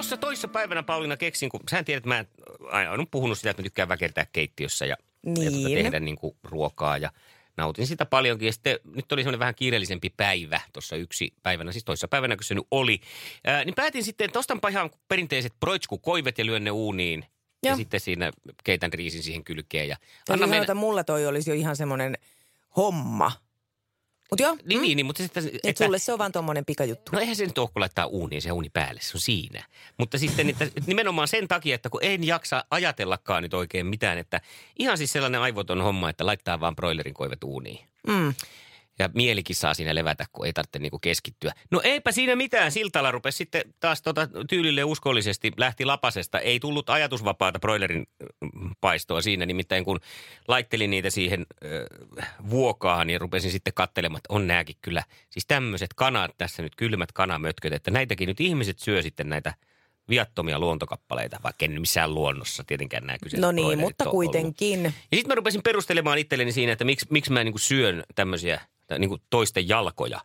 Tuossa 0.00 0.16
toissa 0.16 0.48
päivänä 0.48 0.82
Pauliina 0.82 1.16
keksin, 1.16 1.48
kun 1.48 1.60
sä 1.70 1.82
tiedät, 1.82 2.06
mä 2.06 2.24
aina 2.70 2.90
olen 2.90 3.06
puhunut 3.10 3.38
sitä, 3.38 3.50
että 3.50 3.62
mä 3.62 3.64
tykkään 3.64 3.88
väkertää 3.88 4.26
keittiössä 4.32 4.86
ja, 4.86 4.96
ja 5.26 5.34
tuota, 5.34 5.50
Niin. 5.50 5.82
tehdä 5.82 6.00
niin 6.00 6.16
kuin 6.16 6.36
ruokaa 6.44 6.98
ja 6.98 7.10
nautin 7.56 7.86
sitä 7.86 8.06
paljonkin. 8.06 8.46
Ja 8.46 8.52
sitten 8.52 8.78
nyt 8.94 9.12
oli 9.12 9.22
semmoinen 9.22 9.38
vähän 9.38 9.54
kiireellisempi 9.54 10.10
päivä 10.16 10.60
tuossa 10.72 10.96
yksi 10.96 11.32
päivänä, 11.42 11.72
siis 11.72 11.84
toissa 11.84 12.08
päivänä, 12.08 12.36
kun 12.36 12.44
se 12.44 12.54
nyt 12.54 12.66
oli. 12.70 13.00
Ää, 13.44 13.64
niin 13.64 13.74
päätin 13.74 14.04
sitten, 14.04 14.24
että 14.24 14.38
ostanpa 14.38 14.68
ihan 14.68 14.90
perinteiset 15.08 15.52
proitskukoivet 15.60 16.38
ja 16.38 16.46
lyön 16.46 16.64
ne 16.64 16.70
uuniin. 16.70 17.24
Ja 17.62 17.70
Joo. 17.70 17.76
sitten 17.76 18.00
siinä 18.00 18.30
keitän 18.64 18.92
riisin 18.92 19.22
siihen 19.22 19.44
kylkeen. 19.44 19.88
Ja 19.88 19.96
anna 20.28 20.36
sanoa, 20.36 20.46
mennä. 20.46 20.62
että 20.62 20.74
mulla 20.74 21.04
toi 21.04 21.26
olisi 21.26 21.50
jo 21.50 21.54
ihan 21.54 21.76
semmoinen 21.76 22.18
homma. 22.76 23.32
Mut 24.30 24.40
joo, 24.40 24.56
Niin, 24.64 24.78
mm, 24.78 24.82
niin, 24.82 24.96
niin, 24.96 25.06
mutta 25.06 25.22
sitten... 25.22 25.46
että, 25.46 25.58
että 25.64 25.84
sulle 25.84 25.98
se 25.98 26.12
on 26.12 26.18
vaan 26.18 26.32
tommonen 26.32 26.64
pikajuttu. 26.64 27.12
No 27.12 27.20
eihän 27.20 27.36
se 27.36 27.46
nyt 27.46 27.58
ole, 27.58 27.68
kun 27.72 27.80
laittaa 27.80 28.06
uuniin 28.06 28.42
se 28.42 28.52
uuni 28.52 28.70
päälle, 28.70 29.00
se 29.00 29.16
on 29.16 29.20
siinä. 29.20 29.64
Mutta 29.98 30.18
sitten 30.18 30.50
että 30.50 30.70
nimenomaan 30.86 31.28
sen 31.28 31.48
takia, 31.48 31.74
että 31.74 31.90
kun 31.90 32.00
en 32.02 32.24
jaksa 32.24 32.64
ajatellakaan 32.70 33.42
nyt 33.42 33.54
oikein 33.54 33.86
mitään, 33.86 34.18
että 34.18 34.40
ihan 34.78 34.98
siis 34.98 35.12
sellainen 35.12 35.40
aivoton 35.40 35.82
homma, 35.82 36.10
että 36.10 36.26
laittaa 36.26 36.60
vaan 36.60 36.76
broilerin 36.76 37.14
koivet 37.14 37.44
uuniin. 37.44 37.78
Mm. 38.06 38.34
Ja 39.00 39.10
mielikin 39.14 39.56
saa 39.56 39.74
siinä 39.74 39.94
levätä, 39.94 40.26
kun 40.32 40.46
ei 40.46 40.52
tarvitse 40.52 40.78
niinku 40.78 40.98
keskittyä. 40.98 41.52
No 41.70 41.80
eipä 41.84 42.12
siinä 42.12 42.36
mitään. 42.36 42.72
Siltala 42.72 43.10
rupesi 43.10 43.36
sitten 43.36 43.62
taas 43.80 44.02
tota 44.02 44.28
tyylille 44.48 44.84
uskollisesti, 44.84 45.52
lähti 45.56 45.84
lapasesta. 45.84 46.38
Ei 46.38 46.60
tullut 46.60 46.90
ajatusvapaata 46.90 47.58
broilerin 47.58 48.06
mm, 48.40 48.70
paistoa 48.80 49.22
siinä, 49.22 49.46
nimittäin 49.46 49.84
kun 49.84 50.00
laittelin 50.48 50.90
niitä 50.90 51.10
siihen 51.10 51.46
äh, 52.20 52.34
vuokaan, 52.50 53.06
niin 53.06 53.20
rupesin 53.20 53.50
sitten 53.50 53.74
katselemaan, 53.74 54.18
että 54.18 54.34
on 54.34 54.46
nääkin 54.46 54.76
kyllä. 54.82 55.02
Siis 55.30 55.46
tämmöiset 55.46 55.94
kanat 55.94 56.30
tässä 56.38 56.62
nyt, 56.62 56.76
kylmät 56.76 57.12
kanamötköt, 57.12 57.72
että 57.72 57.90
näitäkin 57.90 58.26
nyt 58.26 58.40
ihmiset 58.40 58.78
syö 58.78 59.02
sitten 59.02 59.28
näitä 59.28 59.54
viattomia 60.10 60.58
luontokappaleita, 60.58 61.40
vaikka 61.42 61.64
en 61.64 61.80
missään 61.80 62.14
luonnossa 62.14 62.64
tietenkään 62.66 63.06
nämä 63.06 63.18
kyseiset 63.22 63.40
No 63.40 63.52
niin, 63.52 63.78
mutta 63.78 64.04
ole 64.04 64.10
ollut. 64.10 64.24
kuitenkin. 64.24 64.82
Ja 64.84 64.90
sitten 65.14 65.28
mä 65.28 65.34
rupesin 65.34 65.62
perustelemaan 65.62 66.18
itselleni 66.18 66.52
siinä, 66.52 66.72
että 66.72 66.84
miksi, 66.84 67.06
miksi 67.10 67.32
mä 67.32 67.44
niinku 67.44 67.58
syön 67.58 68.04
tämmöisiä 68.14 68.60
tai 68.90 68.98
niinku 68.98 69.18
toisten 69.30 69.68
jalkoja. 69.68 70.20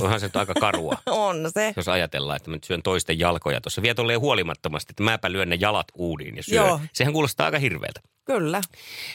Onhan 0.00 0.20
se 0.20 0.30
aika 0.34 0.54
karua, 0.54 0.96
On 1.10 1.50
se. 1.54 1.72
jos 1.76 1.88
ajatellaan, 1.88 2.36
että 2.36 2.50
mä 2.50 2.56
nyt 2.56 2.64
syön 2.64 2.82
toisten 2.82 3.18
jalkoja 3.18 3.60
tuossa. 3.60 3.82
Vielä 3.82 3.94
tolleen 3.94 4.20
huolimattomasti, 4.20 4.92
että 4.92 5.02
mäpä 5.02 5.32
lyön 5.32 5.48
ne 5.48 5.56
jalat 5.60 5.86
uuniin 5.94 6.36
ja 6.36 6.42
syön. 6.42 6.66
Joo. 6.66 6.80
Sehän 6.92 7.12
kuulostaa 7.12 7.46
aika 7.46 7.58
hirveältä. 7.58 8.00
Kyllä. 8.24 8.60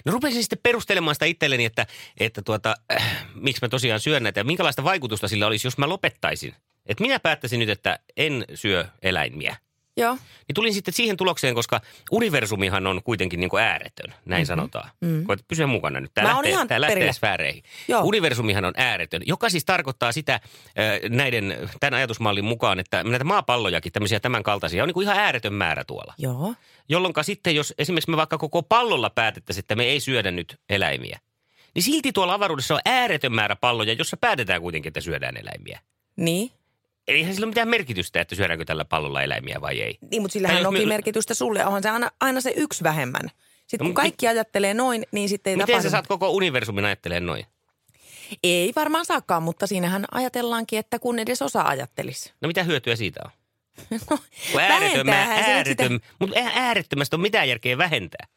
No 0.05 0.11
rupesin 0.11 0.44
sitten 0.44 0.59
perustelemaan 0.64 1.16
sitä 1.16 1.25
itselleni, 1.25 1.66
että, 1.66 1.88
että 2.20 2.42
tuota, 2.42 2.75
äh, 2.94 3.25
miksi 3.36 3.59
mä 3.61 3.70
tosiaan 3.70 4.00
syön 4.00 4.23
näitä 4.23 4.39
ja 4.39 4.44
minkälaista 4.44 4.83
vaikutusta 4.83 5.28
sillä 5.28 5.48
olisi, 5.48 5.67
jos 5.67 5.78
mä 5.78 5.89
lopettaisin. 5.89 6.55
Että 6.86 7.02
minä 7.03 7.20
päättäisin 7.20 7.59
nyt, 7.59 7.70
että 7.70 8.00
en 8.17 8.45
syö 8.53 8.86
eläimiä. 9.02 9.55
Joo. 9.98 10.17
Niin 10.48 10.53
tulin 10.53 10.73
sitten 10.73 10.94
siihen 10.94 11.17
tulokseen, 11.17 11.56
koska 11.56 11.81
universumihan 12.12 12.88
on 12.88 13.03
kuitenkin 13.03 13.40
niin 13.40 13.50
kuin 13.50 13.64
ääretön, 13.64 14.14
näin 14.26 14.42
mm-hmm. 14.42 14.45
sanotaan. 14.45 14.89
Mm-hmm. 15.02 15.26
Koet 15.26 15.39
pysyä 15.48 15.67
mukana 15.67 15.99
nyt. 15.99 16.11
Tämä 16.14 16.27
lähtee, 16.27 16.67
tämä 16.67 16.82
lähtee 16.82 17.14
sfääreihin. 17.14 17.64
Joo. 17.88 18.02
Universumihan 18.04 18.66
on 18.66 18.73
ääretön, 18.77 19.21
joka 19.26 19.49
siis 19.49 19.66
tarkoittaa 19.66 20.11
sitä 20.11 20.33
äh, 20.33 20.42
näiden, 21.10 21.58
tämän 21.80 21.94
ajatusmallin 21.94 22.45
mukaan, 22.45 22.80
että 22.80 23.04
näitä 23.04 23.23
maapallojakin, 23.23 23.92
tämmöisiä 23.92 24.20
tämän 24.20 24.44
kaltaisia, 24.44 24.83
on 24.83 24.88
niin 24.88 24.94
kuin 24.94 25.04
ihan 25.04 25.17
ääretön 25.17 25.54
määrä 25.54 25.83
tuolla. 25.83 26.14
Joo. 26.17 26.54
Jolloin 26.89 27.14
sitten, 27.21 27.55
jos 27.55 27.73
esimerkiksi 27.77 28.11
me 28.11 28.17
vaikka 28.17 28.38
koko 28.38 28.64
pallolla 28.64 29.10
päätettäisiin, 29.10 29.64
että 29.64 29.76
me 29.76 29.83
ei 29.83 30.00
syödä 30.00 30.32
nyt 30.32 30.60
eläimiä, 30.70 31.20
niin 31.76 31.83
silti 31.83 32.11
tuolla 32.11 32.33
avaruudessa 32.33 32.76
on 32.76 32.82
ääretön 32.86 33.33
määrä 33.33 33.55
palloja, 33.55 33.94
jossa 33.94 34.17
päätetään 34.17 34.61
kuitenkin, 34.61 34.89
että 34.89 35.02
syödään 35.02 35.38
eläimiä. 35.38 35.80
Niin. 36.16 36.52
Eihän 37.08 37.34
sillä 37.34 37.45
ole 37.45 37.50
mitään 37.52 37.68
merkitystä, 37.68 38.22
että 38.22 38.36
syödäänkö 38.36 38.66
tällä 38.66 38.86
pallolla 38.86 39.22
eläimiä 39.23 39.62
vai 39.62 39.82
ei. 39.82 39.98
Niin, 40.12 40.22
mutta 40.22 40.34
sillähän 40.34 40.66
onkin 40.66 40.88
me- 40.88 40.94
merkitystä 40.94 41.34
sulle. 41.34 41.66
Onhan 41.66 41.84
se 41.84 41.90
aina, 41.90 42.12
aina 42.20 42.42
se 42.42 42.54
yksi 42.56 42.84
vähemmän. 42.84 43.32
Sitten 43.68 43.86
No, 43.86 43.90
kun 43.90 43.94
kaikki 43.94 44.28
ajattelee 44.28 44.73
noin, 44.73 45.06
niin 45.12 45.30
sitten 45.30 45.52
ei 45.52 45.56
Miten 45.58 45.68
tapahdu. 45.68 45.84
sä 45.84 45.90
saat 45.90 46.08
koko 46.08 46.30
universumin 46.30 46.86
ajattelemaan 46.86 47.26
noin? 47.26 47.45
Ei 48.44 48.73
varmaan 48.76 49.06
saakaan, 49.06 49.44
mutta 49.44 49.68
siinähän 49.68 50.06
ajatellaankin, 50.12 50.80
että 50.80 51.00
kun 51.00 51.20
edes 51.20 51.42
osa 51.42 51.62
ajattelisi. 51.62 52.34
No 52.42 52.48
mitä 52.48 52.64
hyötyä 52.64 52.95
siitä 52.95 53.20
on? 53.26 53.32
No, 54.10 54.18
Kun 54.52 54.62
ääretön, 54.62 55.06
mä, 55.06 55.12
vähentäähän 55.12 55.45
se 55.45 55.50
nyt 55.70 55.80
ääretön, 55.82 56.00
mutta 56.20 56.36
eihän 56.36 56.54
äärettömästä 56.56 57.16
ole 57.16 57.22
mitään 57.22 57.50
järkeä 57.50 57.78
vähentää. 57.78 58.28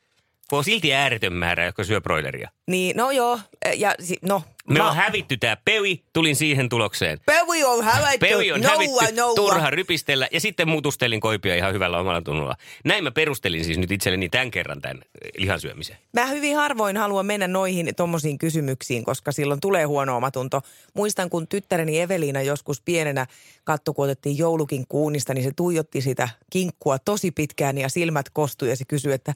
On 0.52 0.64
silti 0.64 0.94
ääretön 0.94 1.32
määrä, 1.32 1.64
joka 1.64 1.84
syö 1.84 2.00
broileria. 2.00 2.50
Niin, 2.66 2.96
no 2.96 3.10
joo. 3.10 3.38
Ja 3.76 3.94
si, 4.00 4.16
no. 4.22 4.42
Me 4.68 4.78
mä- 4.78 4.90
on 4.90 4.96
hävitty 4.96 5.36
tämä 5.36 5.56
pewi, 5.64 6.04
tulin 6.12 6.36
siihen 6.36 6.68
tulokseen. 6.68 7.18
Pevi 7.26 7.64
on 7.64 7.84
hävätty. 7.84 8.18
Pewi 8.18 8.52
on 8.52 8.60
noua, 8.60 8.74
hävitty, 8.74 9.14
noua. 9.14 9.34
turha 9.34 9.70
rypistellä 9.70 10.28
ja 10.32 10.40
sitten 10.40 10.68
mutustelin 10.68 11.20
koipia 11.20 11.54
ihan 11.54 11.72
hyvällä 11.74 11.98
omalla 11.98 12.22
tunnolla. 12.22 12.56
Näin 12.84 13.04
mä 13.04 13.10
perustelin 13.10 13.64
siis 13.64 13.78
nyt 13.78 13.90
itselleni 13.92 14.28
tämän 14.28 14.50
kerran 14.50 14.80
tämän 14.80 14.96
eh, 14.96 15.30
lihansyömisen. 15.36 15.96
Mä 16.12 16.26
hyvin 16.26 16.56
harvoin 16.56 16.96
haluan 16.96 17.26
mennä 17.26 17.48
noihin 17.48 17.94
tommosiin 17.96 18.38
kysymyksiin, 18.38 19.04
koska 19.04 19.32
silloin 19.32 19.60
tulee 19.60 19.84
huono 19.84 20.16
omatunto. 20.16 20.60
Muistan, 20.94 21.30
kun 21.30 21.48
tyttäreni 21.48 22.00
Eveliina 22.00 22.42
joskus 22.42 22.80
pienenä 22.80 23.26
katto, 23.64 23.94
kun 23.94 24.04
otettiin 24.04 24.38
joulukin 24.38 24.84
kuunista, 24.88 25.34
niin 25.34 25.44
se 25.44 25.50
tuijotti 25.56 26.00
sitä 26.00 26.28
kinkkua 26.50 26.98
tosi 26.98 27.30
pitkään 27.30 27.78
ja 27.78 27.88
silmät 27.88 28.30
kostui 28.30 28.68
ja 28.68 28.76
se 28.76 28.84
kysyi, 28.84 29.12
että 29.12 29.34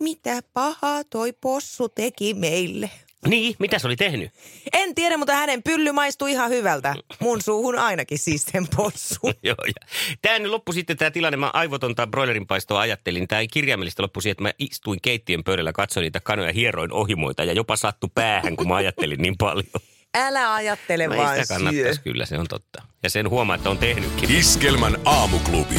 mitä 0.00 0.40
pahaa 0.52 1.04
toi 1.04 1.32
possu 1.32 1.88
teki 1.88 2.34
meille? 2.34 2.90
Niin, 3.26 3.56
mitä 3.58 3.78
se 3.78 3.86
oli 3.86 3.96
tehnyt? 3.96 4.30
En 4.72 4.94
tiedä, 4.94 5.16
mutta 5.16 5.34
hänen 5.34 5.62
pylly 5.62 5.92
maistui 5.92 6.30
ihan 6.32 6.50
hyvältä. 6.50 6.94
Mun 7.20 7.42
suuhun 7.42 7.78
ainakin 7.78 8.18
siis 8.18 8.42
sen 8.52 8.66
possu. 8.76 9.18
Joo, 9.42 9.56
ja 9.66 9.88
tämä 10.22 10.38
nyt 10.38 10.50
loppui 10.50 10.74
sitten 10.74 10.96
tämä 10.96 11.10
tilanne, 11.10 11.36
mä 11.36 11.50
aivotonta 11.52 12.06
broilerin 12.06 12.46
paistoa 12.46 12.80
ajattelin. 12.80 13.28
Tämä 13.28 13.40
ei 13.40 13.48
kirjaimellisesti 13.48 14.02
loppu 14.02 14.20
siihen, 14.20 14.32
että 14.32 14.42
mä 14.42 14.52
istuin 14.58 15.00
keittiön 15.02 15.44
pöydällä, 15.44 15.72
katsoin 15.72 16.02
niitä 16.02 16.20
kanoja, 16.20 16.52
hieroin 16.52 16.92
ohimoita 16.92 17.44
ja 17.44 17.52
jopa 17.52 17.76
sattu 17.76 18.08
päähän, 18.14 18.56
kun 18.56 18.68
mä 18.68 18.76
ajattelin 18.76 19.22
niin 19.22 19.36
paljon. 19.38 19.66
Älä 20.14 20.54
ajattele 20.54 21.08
Mä 21.08 21.16
vaan 21.16 21.34
sitä 21.34 21.46
syö. 21.46 21.56
kannattaisi 21.56 22.00
kyllä, 22.00 22.26
se 22.26 22.38
on 22.38 22.46
totta. 22.48 22.82
Ja 23.02 23.10
sen 23.10 23.30
huomaa, 23.30 23.56
että 23.56 23.70
on 23.70 23.78
tehnytkin. 23.78 24.30
Iskelmän 24.36 24.96
aamuklubi. 25.04 25.74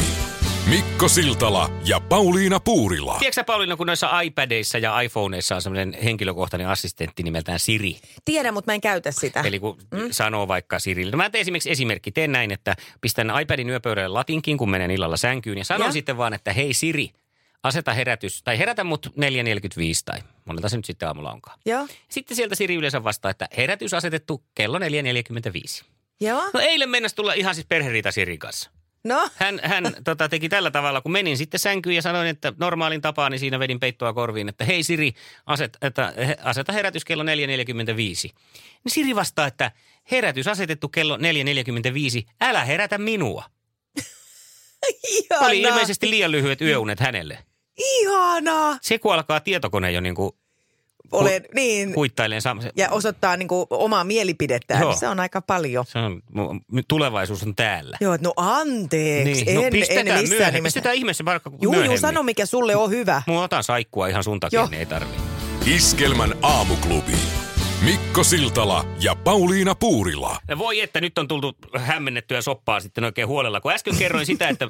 Mikko 0.70 1.08
Siltala 1.08 1.70
ja 1.84 2.00
Pauliina 2.00 2.60
Puurila. 2.60 3.16
Tiedätkö 3.18 3.44
Pauliina, 3.44 3.76
kun 3.76 3.86
noissa 3.86 4.20
iPadeissa 4.20 4.78
ja 4.78 5.00
iPhoneissa 5.00 5.54
on 5.54 5.62
semmoinen 5.62 6.02
henkilökohtainen 6.02 6.68
assistentti 6.68 7.22
nimeltään 7.22 7.58
Siri. 7.58 7.96
Tiedän, 8.24 8.54
mutta 8.54 8.70
mä 8.70 8.74
en 8.74 8.80
käytä 8.80 9.12
sitä. 9.12 9.40
Eli 9.40 9.58
kun 9.58 9.78
mm. 9.90 10.08
sanoo 10.10 10.48
vaikka 10.48 10.78
Sirille. 10.78 11.10
No 11.10 11.16
mä 11.16 11.30
teen 11.30 11.40
esimerkiksi 11.40 11.70
esimerkki, 11.70 12.12
teen 12.12 12.32
näin, 12.32 12.50
että 12.52 12.76
pistän 13.00 13.32
iPadin 13.42 13.70
yöpöydälle 13.70 14.08
latinkin, 14.08 14.58
kun 14.58 14.70
menen 14.70 14.90
illalla 14.90 15.16
sänkyyn. 15.16 15.58
Ja 15.58 15.64
sanon 15.64 15.88
Ja? 15.88 15.92
sitten 15.92 16.16
vaan, 16.16 16.34
että 16.34 16.52
hei 16.52 16.74
Siri, 16.74 17.10
aseta 17.62 17.94
herätys, 17.94 18.42
tai 18.42 18.58
herätä 18.58 18.84
mut 18.84 19.06
4.45 19.06 19.12
tai 20.04 20.18
monelta 20.44 20.68
se 20.68 20.76
nyt 20.76 20.84
sitten 20.84 21.08
aamulla 21.08 21.32
onkaan. 21.32 21.58
Joo. 21.66 21.88
Sitten 22.08 22.36
sieltä 22.36 22.54
Siri 22.54 22.74
yleensä 22.74 23.04
vastaa, 23.04 23.30
että 23.30 23.48
herätys 23.56 23.94
asetettu 23.94 24.44
kello 24.54 24.78
4.45. 24.78 24.84
Joo. 26.20 26.50
No 26.54 26.60
eilen 26.60 26.90
mennäs 26.90 27.14
tulla 27.14 27.32
ihan 27.32 27.54
siis 27.54 27.66
perheriita 27.66 28.12
Sirin 28.12 28.38
kanssa. 28.38 28.70
No, 29.04 29.28
Hän, 29.34 29.60
hän 29.62 29.84
tota, 30.04 30.28
teki 30.28 30.48
tällä 30.48 30.70
tavalla, 30.70 31.00
kun 31.00 31.12
menin 31.12 31.36
sitten 31.36 31.60
sänkyyn 31.60 31.96
ja 31.96 32.02
sanoin, 32.02 32.28
että 32.28 32.52
normaalin 32.58 33.00
tapaan, 33.00 33.32
niin 33.32 33.40
siinä 33.40 33.58
vedin 33.58 33.80
peittoa 33.80 34.12
korviin, 34.12 34.48
että 34.48 34.64
hei 34.64 34.82
Siri, 34.82 35.12
aset, 35.46 35.78
että, 35.82 36.12
aseta 36.42 36.72
herätys 36.72 37.04
kello 37.04 37.24
4.45. 37.24 37.26
Niin 37.26 38.34
Siri 38.86 39.14
vastaa, 39.14 39.46
että 39.46 39.72
herätys 40.10 40.48
asetettu 40.48 40.88
kello 40.88 41.16
4.45, 41.16 41.22
älä 42.40 42.64
herätä 42.64 42.98
minua. 42.98 43.44
ihanaa. 45.08 45.46
Oli 45.46 45.60
ilmeisesti 45.60 46.10
liian 46.10 46.32
lyhyet 46.32 46.60
yöunet 46.60 47.00
hänelle. 47.00 47.38
Ihanaa. 47.78 48.78
Se 48.82 48.98
kun 48.98 49.14
alkaa 49.14 49.40
tietokone 49.40 49.92
jo 49.92 50.00
niin 50.00 50.14
kuin 50.14 50.32
Olen, 51.12 51.42
niin. 51.54 51.96
huittaileen 51.96 52.42
sam- 52.42 52.62
se, 52.62 52.70
Ja 52.76 52.90
osoittaa 52.90 53.36
niin 53.36 53.48
kuin 53.48 53.66
omaa 53.70 54.04
mielipidettään. 54.04 54.80
Joo. 54.80 54.90
Niin 54.90 54.98
se 55.00 55.08
on 55.08 55.20
aika 55.20 55.40
paljon. 55.40 55.84
se 55.86 55.98
on, 55.98 56.20
tulevaisuus 56.88 57.42
on 57.42 57.54
täällä. 57.56 57.96
Joo, 58.00 58.14
että 58.14 58.28
no 58.28 58.32
anteeksi. 58.36 59.44
Niin, 59.44 59.54
no 59.54 59.62
en, 59.62 59.72
pistetään 59.72 60.06
en 60.08 60.14
missään 60.14 60.28
myöhemmin. 60.28 60.54
nimessä. 60.54 60.76
Pistetään 60.76 60.96
ihmeessä 60.96 61.24
vaikka 61.24 61.50
Juu, 61.62 61.72
myöhemmin. 61.72 61.90
juu, 61.94 62.00
sano 62.00 62.22
mikä 62.22 62.46
sulle 62.46 62.76
on 62.76 62.90
hyvä. 62.90 63.22
Mä 63.26 63.42
otan 63.42 63.64
saikkua 63.64 64.06
ihan 64.08 64.24
sun 64.24 64.40
takia, 64.40 64.60
Joo. 64.60 64.68
niin 64.70 64.78
ei 64.78 64.86
tarvii. 64.86 65.18
Iskelmän 65.66 66.34
aamuklubi. 66.42 67.12
Mikko 67.84 68.24
Siltala 68.24 68.84
ja 69.00 69.14
Pauliina 69.16 69.74
Puurila. 69.74 70.38
Ja 70.48 70.58
Voi 70.58 70.80
että 70.80 71.00
nyt 71.00 71.18
on 71.18 71.28
tultu 71.28 71.56
hämmennettyä 71.78 72.42
soppaa 72.42 72.80
sitten 72.80 73.04
oikein 73.04 73.28
huolella. 73.28 73.60
Kun 73.60 73.72
äsken 73.72 73.96
kerroin 73.96 74.26
sitä, 74.26 74.48
että 74.48 74.68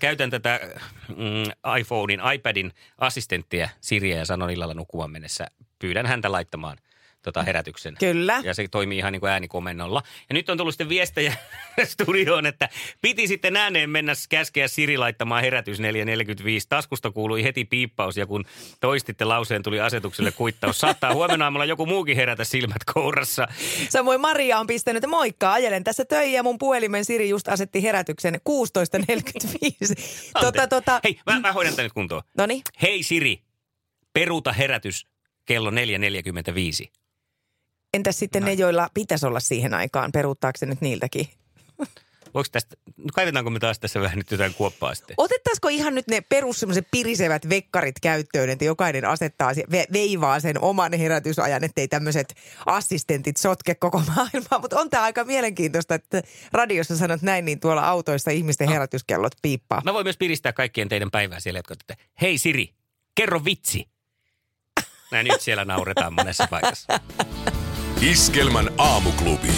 käytän 0.00 0.30
tätä 0.30 0.60
mm, 1.08 1.76
iPhonein, 1.80 2.20
iPadin 2.34 2.72
assistenttia 2.98 3.68
Siriä 3.80 4.16
ja 4.18 4.24
sanon 4.24 4.50
illalla 4.50 4.74
nukkumaan 4.74 5.10
mennessä, 5.10 5.46
pyydän 5.78 6.06
häntä 6.06 6.32
laittamaan 6.32 6.78
tota 7.26 7.42
herätyksen. 7.42 7.96
Kyllä. 7.98 8.40
Ja 8.44 8.54
se 8.54 8.68
toimii 8.68 8.98
ihan 8.98 9.12
niin 9.12 9.20
kuin 9.20 9.30
äänikomennolla. 9.30 10.02
Ja 10.28 10.34
nyt 10.34 10.50
on 10.50 10.58
tullut 10.58 10.74
sitten 10.74 10.88
viestejä 10.88 11.36
studioon, 11.84 12.46
että 12.46 12.68
piti 13.00 13.28
sitten 13.28 13.56
ääneen 13.56 13.90
mennä 13.90 14.12
käskeä 14.28 14.68
Siri 14.68 14.98
laittamaan 14.98 15.42
herätys 15.42 15.78
4.45. 15.78 15.84
Taskusta 16.68 17.10
kuului 17.10 17.44
heti 17.44 17.64
piippaus 17.64 18.16
ja 18.16 18.26
kun 18.26 18.44
toistitte 18.80 19.24
lauseen, 19.24 19.62
tuli 19.62 19.80
asetukselle 19.80 20.32
kuittaus. 20.32 20.78
Saattaa 20.78 21.14
huomenna 21.14 21.44
aamulla 21.44 21.64
joku 21.64 21.86
muukin 21.86 22.16
herätä 22.16 22.44
silmät 22.44 22.84
kourassa. 22.94 23.48
Samoin 23.88 24.20
Maria 24.20 24.58
on 24.58 24.66
pistänyt, 24.66 24.96
että 25.04 25.08
moikka, 25.08 25.52
ajelen 25.52 25.84
tässä 25.84 26.04
töihin 26.04 26.34
ja 26.34 26.42
mun 26.42 26.58
puhelimen 26.58 27.04
Siri 27.04 27.28
just 27.28 27.48
asetti 27.48 27.82
herätyksen 27.82 28.34
16.45. 28.34 28.40
tota, 30.40 30.66
tota, 30.66 31.00
Hei, 31.04 31.20
mä, 31.26 31.40
mä 31.40 31.52
hoidan 31.52 31.74
tän 31.74 31.82
nyt 31.82 31.92
kuntoon. 31.92 32.22
Noniin. 32.38 32.62
Hei 32.82 33.02
Siri, 33.02 33.42
peruuta 34.12 34.52
herätys 34.52 35.15
kello 35.46 35.70
4.45. 35.70 35.76
Entäs 37.94 38.18
sitten 38.18 38.44
ne, 38.44 38.52
joilla 38.52 38.88
pitäisi 38.94 39.26
olla 39.26 39.40
siihen 39.40 39.74
aikaan, 39.74 40.12
peruuttaako 40.12 40.58
se 40.58 40.66
nyt 40.66 40.80
niiltäkin? 40.80 41.28
Voiko 42.34 42.48
tästä, 42.52 42.76
no 42.96 43.04
kaivetaanko 43.12 43.50
me 43.50 43.58
taas 43.58 43.78
tässä 43.78 44.00
vähän 44.00 44.18
nyt 44.18 44.30
jotain 44.30 44.54
kuoppaa 44.54 44.94
sitten? 44.94 45.14
Otettaisiko 45.18 45.68
ihan 45.68 45.94
nyt 45.94 46.08
ne 46.08 46.20
perus 46.20 46.60
semmoiset 46.60 46.88
pirisevät 46.90 47.48
vekkarit 47.48 48.00
käyttöön, 48.02 48.50
että 48.50 48.64
jokainen 48.64 49.04
asettaa, 49.04 49.54
se- 49.54 49.64
ve, 49.70 49.84
veivaa 49.92 50.40
sen 50.40 50.60
oman 50.60 50.92
herätysajan, 50.92 51.64
ettei 51.64 51.88
tämmöiset 51.88 52.34
assistentit 52.66 53.36
sotke 53.36 53.74
koko 53.74 54.02
maailmaa. 54.16 54.58
Mutta 54.60 54.80
on 54.80 54.90
tämä 54.90 55.02
aika 55.02 55.24
mielenkiintoista, 55.24 55.94
että 55.94 56.22
radiossa 56.52 56.96
sanot 56.96 57.22
näin, 57.22 57.44
niin 57.44 57.60
tuolla 57.60 57.88
autoissa 57.88 58.30
ihmisten 58.30 58.68
herätyskellot 58.68 59.32
piippaa. 59.42 59.82
Mä 59.84 59.94
voin 59.94 60.06
myös 60.06 60.16
piristää 60.16 60.52
kaikkien 60.52 60.88
teidän 60.88 61.10
päivää 61.10 61.40
siellä, 61.40 61.58
jotka 61.58 61.74
olette, 61.74 61.96
hei 62.20 62.38
Siri, 62.38 62.74
kerro 63.14 63.44
vitsi. 63.44 63.88
Näin 65.10 65.26
nyt 65.26 65.40
siellä 65.40 65.64
nauretaan 65.64 66.14
monessa 66.14 66.46
paikassa. 66.50 67.00
Iskelmän 68.10 68.70
aamuklubi. 68.78 69.52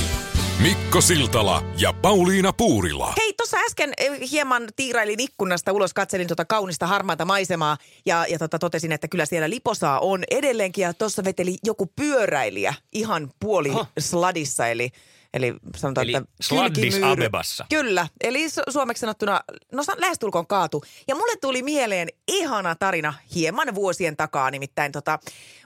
Mikko 0.62 1.00
Siltala 1.00 1.62
ja 1.76 1.92
Pauliina 1.92 2.52
Puurila. 2.52 3.14
Hei, 3.16 3.32
tuossa 3.32 3.56
äsken 3.56 3.92
eh, 3.96 4.30
hieman 4.30 4.68
tiirailin 4.76 5.20
ikkunasta 5.20 5.72
ulos, 5.72 5.94
katselin 5.94 6.26
tuota 6.26 6.44
kaunista 6.44 6.86
harmaata 6.86 7.24
maisemaa 7.24 7.76
ja, 8.06 8.26
ja 8.28 8.38
tota, 8.38 8.58
totesin, 8.58 8.92
että 8.92 9.08
kyllä 9.08 9.26
siellä 9.26 9.50
liposaa 9.50 10.00
on 10.00 10.24
edelleenkin. 10.30 10.82
Ja 10.82 10.94
tuossa 10.94 11.24
veteli 11.24 11.56
joku 11.64 11.86
pyöräilijä 11.86 12.74
ihan 12.92 13.30
puoli 13.40 13.70
Oho. 13.70 13.86
sladissa, 13.98 14.68
eli, 14.68 14.90
eli 15.34 15.54
sanotaan, 15.76 16.04
Eli 16.04 16.16
että 16.16 16.30
Sladdis 16.40 16.98
Abebassa. 17.02 17.66
Kyllä, 17.70 18.08
eli 18.20 18.46
su- 18.46 18.72
suomeksi 18.72 19.00
sanottuna, 19.00 19.40
no 19.72 19.82
lähestulkoon 19.96 20.46
kaatu. 20.46 20.84
Ja 21.08 21.14
mulle 21.14 21.36
tuli 21.40 21.62
mieleen 21.62 22.08
ihana 22.28 22.74
tarina 22.74 23.14
hieman 23.34 23.74
vuosien 23.74 24.16
takaa, 24.16 24.50
nimittäin 24.50 24.92
tota, 24.92 25.18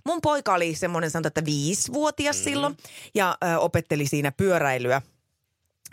mun 0.06 0.20
poika 0.20 0.54
oli 0.54 0.74
semmoinen 0.74 1.10
sanotaan, 1.10 1.28
että 1.28 1.44
viisivuotias 1.44 2.36
mm. 2.36 2.44
silloin 2.44 2.76
ja 3.14 3.38
ö, 3.44 3.58
opetteli 3.58 4.06
siinä 4.06 4.32
pyöräilyä 4.32 5.02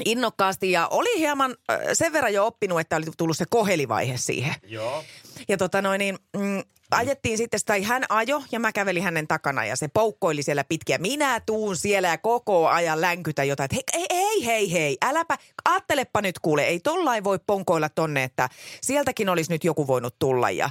innokkaasti 0.05 0.71
ja 0.71 0.87
oli 0.87 1.19
hieman 1.19 1.55
sen 1.93 2.13
verran 2.13 2.33
jo 2.33 2.45
oppinut, 2.45 2.79
että 2.79 2.95
oli 2.95 3.05
tullut 3.17 3.37
se 3.37 3.45
kohelivaihe 3.49 4.17
siihen. 4.17 4.55
Joo. 4.67 5.03
Ja 5.47 5.57
tota 5.57 5.81
noin 5.81 5.99
niin, 5.99 6.17
mm, 6.37 6.63
ajettiin 6.91 7.37
sitten 7.37 7.59
sitä, 7.59 7.73
hän 7.83 8.03
ajo 8.09 8.43
ja 8.51 8.59
mä 8.59 8.71
kävelin 8.71 9.03
hänen 9.03 9.27
takana 9.27 9.65
ja 9.65 9.75
se 9.75 9.87
poukkoili 9.87 10.43
siellä 10.43 10.63
pitkiä. 10.63 10.97
Minä 10.97 11.39
tuun 11.39 11.75
siellä 11.77 12.07
ja 12.07 12.17
koko 12.17 12.67
ajan 12.67 13.01
länkytä 13.01 13.43
jotain, 13.43 13.69
että 13.71 13.97
hei, 13.97 14.05
hei, 14.11 14.45
hei, 14.45 14.71
hei, 14.71 14.97
äläpä, 15.01 15.37
ajattelepa 15.65 16.21
nyt 16.21 16.39
kuule, 16.39 16.63
ei 16.63 16.79
tollain 16.79 17.23
voi 17.23 17.39
ponkoilla 17.47 17.89
tonne, 17.89 18.23
että 18.23 18.49
sieltäkin 18.81 19.29
olisi 19.29 19.51
nyt 19.51 19.63
joku 19.63 19.87
voinut 19.87 20.19
tulla. 20.19 20.51
Ja, 20.51 20.69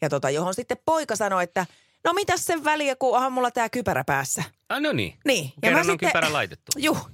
ja 0.00 0.08
tota, 0.08 0.30
johon 0.30 0.54
sitten 0.54 0.78
poika 0.84 1.16
sanoi, 1.16 1.44
että 1.44 1.66
no 2.04 2.12
mitäs 2.12 2.44
sen 2.44 2.64
väliä, 2.64 2.96
kun 2.96 3.16
onhan 3.16 3.32
mulla 3.32 3.50
tää 3.50 3.68
kypärä 3.68 4.04
päässä. 4.04 4.44
Ah, 4.68 4.80
no 4.80 4.92
niin. 4.92 5.18
Niin. 5.24 5.52
Kerran 5.62 5.90
on 5.90 5.98
kypärä 5.98 6.32
laitettu. 6.32 6.72
Juh. 6.86 7.10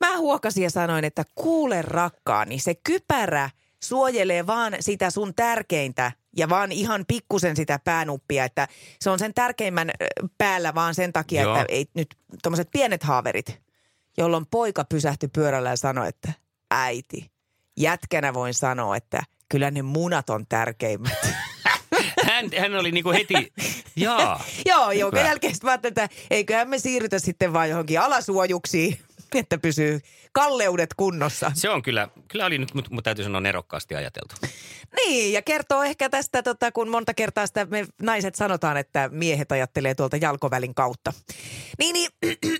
Mä 0.00 0.18
huokasin 0.18 0.62
ja 0.62 0.70
sanoin, 0.70 1.04
että 1.04 1.24
kuule 1.34 1.82
rakkaani, 1.82 2.58
se 2.58 2.74
kypärä 2.74 3.50
suojelee 3.82 4.46
vaan 4.46 4.76
sitä 4.80 5.10
sun 5.10 5.34
tärkeintä 5.34 6.12
ja 6.36 6.48
vaan 6.48 6.72
ihan 6.72 7.04
pikkusen 7.08 7.56
sitä 7.56 7.78
päänuppia, 7.84 8.44
että 8.44 8.68
se 9.00 9.10
on 9.10 9.18
sen 9.18 9.34
tärkeimmän 9.34 9.90
päällä 10.38 10.74
vaan 10.74 10.94
sen 10.94 11.12
takia, 11.12 11.42
Joo. 11.42 11.56
että 11.56 11.66
ei 11.68 11.86
nyt 11.94 12.16
tommoset 12.42 12.68
pienet 12.72 13.02
haaverit, 13.02 13.60
jolloin 14.18 14.46
poika 14.46 14.84
pysähtyi 14.84 15.28
pyörällä 15.28 15.70
ja 15.70 15.76
sanoi, 15.76 16.08
että 16.08 16.32
äiti, 16.70 17.30
jätkänä 17.76 18.34
voin 18.34 18.54
sanoa, 18.54 18.96
että 18.96 19.22
kyllä 19.48 19.70
ne 19.70 19.82
munat 19.82 20.30
on 20.30 20.46
tärkeimmät. 20.48 21.28
Hän, 22.26 22.50
hän 22.58 22.74
oli 22.74 22.92
niinku 22.92 23.12
heti, 23.12 23.52
jaa. 23.96 24.44
Joo, 24.70 24.90
jonka 24.90 25.18
Hyvä. 25.18 25.28
jälkeen 25.28 25.54
sitten 25.54 25.70
mä 25.70 25.78
että 25.82 26.08
eiköhän 26.30 26.68
me 26.68 26.78
siirrytä 26.78 27.18
sitten 27.18 27.52
vaan 27.52 27.70
johonkin 27.70 28.00
alasuojuksiin, 28.00 28.98
että 29.40 29.58
pysyy 29.58 30.00
kalleudet 30.32 30.94
kunnossa. 30.96 31.52
Se 31.54 31.70
on 31.70 31.82
kyllä, 31.82 32.08
kyllä 32.28 32.46
oli 32.46 32.58
nyt, 32.58 32.74
mutta 32.74 32.90
mut 32.94 33.04
täytyy 33.04 33.24
sanoa 33.24 33.40
nerokkaasti 33.40 33.94
ajateltu. 33.94 34.34
Niin, 34.96 35.32
ja 35.32 35.42
kertoo 35.42 35.82
ehkä 35.82 36.08
tästä, 36.08 36.42
tota, 36.42 36.72
kun 36.72 36.88
monta 36.88 37.14
kertaa 37.14 37.46
sitä 37.46 37.64
me 37.64 37.86
naiset 38.02 38.34
sanotaan, 38.34 38.76
että 38.76 39.08
miehet 39.12 39.52
ajattelee 39.52 39.94
tuolta 39.94 40.16
jalkovälin 40.16 40.74
kautta. 40.74 41.12
Niin, 41.78 41.92
niin 41.92 42.10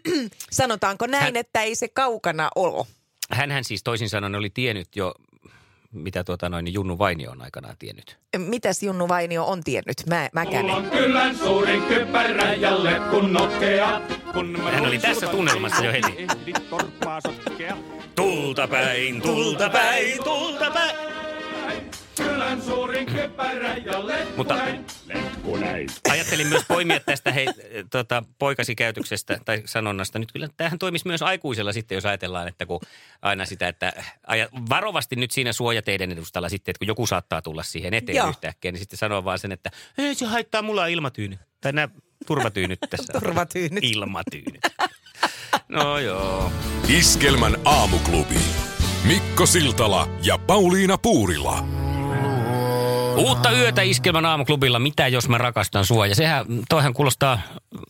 sanotaanko 0.51 1.07
näin, 1.07 1.25
Hän- 1.25 1.37
että 1.37 1.63
ei 1.63 1.75
se 1.75 1.89
kaukana 1.89 2.51
olo? 2.55 2.87
Hänhän 3.31 3.65
siis 3.65 3.83
toisin 3.83 4.09
sanoen 4.09 4.35
oli 4.35 4.51
tiennyt 4.51 4.97
jo, 4.97 5.15
mitä 5.95 6.25
tuota 6.25 6.49
noin, 6.49 6.65
niin 6.65 6.75
Junnu 6.75 6.99
Vainio 6.99 7.31
on 7.31 7.43
aikanaan 7.43 7.77
tiennyt. 7.79 8.19
Mitäs 8.39 8.83
Junnu 8.83 9.09
Vainio 9.09 9.45
on 9.45 9.65
tiennyt? 9.65 9.97
Mä, 10.07 10.29
mäkään 10.33 10.65
Mulla 10.65 10.79
en. 10.79 10.85
on 10.85 10.91
kyllän 10.91 11.37
suurin 11.39 11.83
kypärä 11.83 12.55
ja 12.55 12.85
letkun 12.85 13.33
nokea. 13.33 14.01
Kun 14.33 14.47
mä 14.47 14.71
Hän 14.71 14.87
oli 14.87 14.99
tässä 14.99 15.27
tunnelmassa 15.27 15.85
jo 15.85 15.93
heti. 15.93 16.27
Tulta 18.15 18.69
päin, 18.69 19.23
tulta 19.23 19.71
päin, 19.71 20.25
tulta 20.25 20.71
päin. 20.71 20.97
Kyllän 22.17 22.63
suurin 22.63 23.07
kypärä 23.07 23.77
ja 23.77 24.07
letkun 24.07 24.35
Mutta- 24.37 24.59
Letkun 25.45 25.61
näin. 25.61 25.89
Ajattelin 26.11 26.47
myös 26.47 26.65
poimia 26.69 27.01
tästä 27.01 27.33
hei, 27.33 27.47
tota, 27.91 28.23
poikasi 28.39 28.75
käytöksestä 28.75 29.41
tai 29.45 29.63
sanonnasta. 29.65 30.19
Nyt 30.19 30.33
kyllä 30.33 30.49
tämähän 30.57 30.79
toimisi 30.79 31.07
myös 31.07 31.23
aikuisella 31.23 31.73
sitten, 31.73 31.97
jos 31.97 32.07
ajatellaan, 32.07 32.49
että 32.49 32.67
kun 32.67 32.81
aina 33.23 33.47
sitä, 33.47 33.69
että 33.69 33.93
aja, 34.27 34.49
varovasti 34.69 35.17
nyt 35.17 35.31
siinä 35.31 35.53
suojateiden 35.53 36.13
edustalla 36.13 36.49
sitten, 36.49 36.73
että 36.73 36.79
kun 36.79 36.89
joku 36.89 37.07
saattaa 37.07 37.43
tulla 37.43 37.63
siihen 37.63 37.95
eteen 37.95 38.17
Joo. 38.17 38.29
yhtäkkiä, 38.29 38.73
niin 38.73 38.81
sitten 38.81 38.99
sanoo 38.99 39.25
vaan 39.25 39.39
sen, 39.39 39.53
että 39.53 39.71
ei 39.99 40.15
se 40.15 40.27
haittaa, 40.27 40.63
mulla 40.63 40.83
on 40.83 40.91
ilmatyyny. 40.91 41.39
Tai 41.61 41.73
nämä 41.73 41.89
turvatyynyt 42.27 42.79
tässä. 42.91 43.13
Turvatyynyt. 43.21 43.85
Ilmatyynyt. 43.85 44.61
No 45.69 45.99
joo. 45.99 46.53
Iskelmän 46.89 47.57
aamuklubi. 47.65 48.39
Mikko 49.05 49.47
Siltala 49.47 50.09
ja 50.23 50.39
Pauliina 50.39 50.99
Puurila. 50.99 51.84
Uutta 53.17 53.51
yötä 53.51 53.83
Iskelmän 53.83 54.27
aamuklubilla. 54.27 54.79
Mitä 54.79 55.09
jos 55.09 55.29
mä 55.29 55.39
rakastan 55.39 55.85
sua? 55.85 56.07
Ja 56.07 56.15
sehän, 56.15 56.47
toihan 56.69 56.95
kuulostaa, 56.95 57.41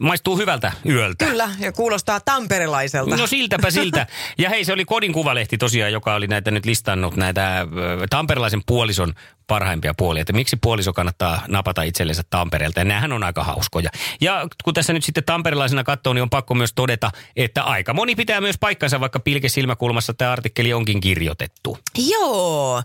maistuu 0.00 0.36
hyvältä 0.36 0.72
yöltä. 0.88 1.24
Kyllä, 1.24 1.50
ja 1.58 1.72
kuulostaa 1.72 2.20
tamperelaiselta. 2.20 3.16
No 3.16 3.26
siltäpä 3.26 3.70
siltä. 3.70 4.06
Ja 4.38 4.50
hei, 4.50 4.64
se 4.64 4.72
oli 4.72 4.84
Kodin 4.84 5.12
kuvalehti 5.12 5.58
tosiaan, 5.58 5.92
joka 5.92 6.14
oli 6.14 6.26
näitä 6.26 6.50
nyt 6.50 6.66
listannut 6.66 7.16
näitä 7.16 7.66
tamperelaisen 8.10 8.62
puolison 8.66 9.14
parhaimpia 9.46 9.94
puolia. 9.94 10.20
Että 10.20 10.32
miksi 10.32 10.56
puoliso 10.56 10.92
kannattaa 10.92 11.42
napata 11.48 11.82
itsellensä 11.82 12.22
Tampereelta. 12.30 12.80
Ja 12.80 12.84
näähän 12.84 13.12
on 13.12 13.22
aika 13.22 13.44
hauskoja. 13.44 13.90
Ja 14.20 14.46
kun 14.64 14.74
tässä 14.74 14.92
nyt 14.92 15.04
sitten 15.04 15.24
tamperelaisena 15.24 15.84
katsoo, 15.84 16.12
niin 16.12 16.22
on 16.22 16.30
pakko 16.30 16.54
myös 16.54 16.72
todeta, 16.74 17.10
että 17.36 17.62
aika 17.62 17.94
moni 17.94 18.14
pitää 18.14 18.40
myös 18.40 18.58
paikkansa, 18.58 19.00
vaikka 19.00 19.20
pilke 19.20 19.48
silmäkulmassa 19.48 20.14
tämä 20.14 20.32
artikkeli 20.32 20.72
onkin 20.72 21.00
kirjoitettu. 21.00 21.78
Joo. 21.98 22.82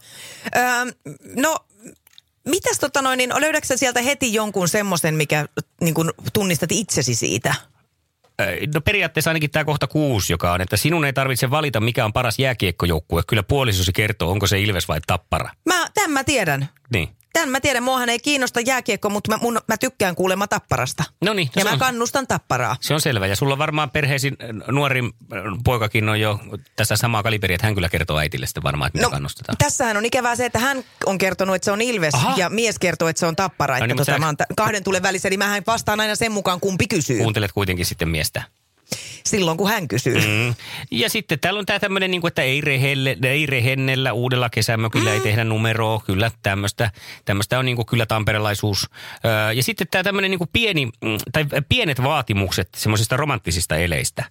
Öö, 0.55 0.63
no, 1.36 1.55
mitäs 2.46 2.79
tota 2.79 3.01
noin, 3.01 3.17
niin 3.17 3.31
löydätkö 3.39 3.77
sieltä 3.77 4.01
heti 4.01 4.34
jonkun 4.34 4.67
semmoisen, 4.67 5.15
mikä 5.15 5.46
niin 5.81 5.93
kun 5.93 6.13
tunnistat 6.34 6.72
itsesi 6.72 7.15
siitä? 7.15 7.55
No 8.74 8.81
periaatteessa 8.81 9.29
ainakin 9.29 9.51
tämä 9.51 9.65
kohta 9.65 9.88
kuusi, 9.88 10.34
joka 10.34 10.53
on, 10.53 10.62
että 10.62 10.77
sinun 10.77 11.05
ei 11.05 11.13
tarvitse 11.13 11.50
valita, 11.50 11.79
mikä 11.79 12.05
on 12.05 12.13
paras 12.13 12.39
jääkiekkojoukkue. 12.39 13.22
Kyllä 13.27 13.43
puolisosi 13.43 13.93
kertoo, 13.93 14.31
onko 14.31 14.48
se 14.48 14.62
Ilves 14.62 14.88
vai 14.88 15.00
Tappara. 15.08 15.50
Mä, 15.65 15.88
tämän 15.93 16.12
mä 16.12 16.24
tiedän. 16.24 16.69
Niin. 16.93 17.10
Tämän 17.33 17.50
mä 17.50 17.59
tiedän, 17.59 17.83
muahan 17.83 18.09
ei 18.09 18.19
kiinnosta 18.19 18.59
jääkiekko, 18.62 19.09
mutta 19.09 19.31
mä, 19.31 19.38
mun, 19.41 19.59
mä 19.67 19.77
tykkään 19.77 20.15
kuulemma 20.15 20.48
tapparasta. 20.48 21.03
No 21.21 21.33
niin, 21.33 21.50
Ja 21.55 21.62
se 21.62 21.67
mä 21.67 21.74
on- 21.74 21.79
kannustan 21.79 22.27
tapparaa. 22.27 22.75
Se 22.81 22.93
on 22.93 23.01
selvä. 23.01 23.27
Ja 23.27 23.36
sulla 23.36 23.57
varmaan 23.57 23.89
perheesi 23.91 24.31
nuorin 24.71 25.05
äh, 25.05 25.12
poikakin 25.63 26.09
on 26.09 26.19
jo 26.19 26.39
tässä 26.75 26.95
samaa 26.95 27.24
kaliberia, 27.24 27.55
että 27.55 27.67
hän 27.67 27.75
kyllä 27.75 27.89
kertoo 27.89 28.17
äitille 28.19 28.45
sitten 28.45 28.63
varmaan, 28.63 28.88
että 28.95 29.01
No, 29.01 29.09
kannustetaan. 29.09 29.57
tässähän 29.57 29.98
on 29.98 30.05
ikävää 30.05 30.36
se, 30.36 30.45
että 30.45 30.59
hän 30.59 30.83
on 31.05 31.17
kertonut, 31.17 31.55
että 31.55 31.65
se 31.65 31.71
on 31.71 31.81
Ilves 31.81 32.13
Aha. 32.15 32.33
ja 32.38 32.50
mies 32.50 32.79
kertoo, 32.79 33.07
että 33.07 33.19
se 33.19 33.25
on 33.25 33.36
tappara. 33.36 33.74
No 33.74 33.77
Että 33.77 33.88
niin, 33.88 33.95
mutta 33.98 34.05
tota, 34.05 34.15
sä- 34.15 34.19
mä 34.19 34.25
oon 34.25 34.38
t- 34.38 34.55
kahden 34.57 34.83
tulen 34.83 35.03
välissä, 35.03 35.29
niin 35.29 35.39
mähän 35.39 35.63
vastaan 35.67 36.00
aina 36.00 36.15
sen 36.15 36.31
mukaan, 36.31 36.59
kumpi 36.59 36.88
kysyy. 36.88 37.17
Kuuntelet 37.21 37.51
kuitenkin 37.51 37.86
sitten 37.86 38.09
miestä. 38.09 38.43
Silloin, 39.29 39.57
kun 39.57 39.69
hän 39.69 39.88
kysyy. 39.88 40.15
Mm. 40.15 40.55
Ja 40.91 41.09
sitten 41.09 41.39
täällä 41.39 41.59
on 41.59 41.65
tämä 41.65 41.79
tämmöinen, 41.79 42.12
niin 42.12 42.21
kuin, 42.21 42.29
että 42.29 42.41
ei, 42.41 42.62
rehelle, 42.62 43.17
ei 43.24 43.45
rehennellä 43.45 44.13
uudella 44.13 44.50
kesämökillä 44.50 45.09
mm. 45.09 45.15
ei 45.15 45.21
tehdä 45.21 45.43
numeroa. 45.43 46.01
Kyllä 46.05 46.31
tämmöistä, 46.43 46.91
tämmöistä 47.25 47.59
on 47.59 47.65
niin 47.65 47.75
kuin, 47.75 47.86
kyllä 47.86 48.05
tamperelaisuus. 48.05 48.89
Ja 49.55 49.63
sitten 49.63 49.88
tämä 49.91 50.03
tämmöinen 50.03 50.31
niin 50.31 50.39
kuin 50.39 50.50
pieni, 50.53 50.86
mm, 50.86 51.17
tai 51.31 51.45
pienet 51.69 52.03
vaatimukset 52.03 52.69
semmoisista 52.75 53.17
romanttisista 53.17 53.77
eleistä. 53.77 54.25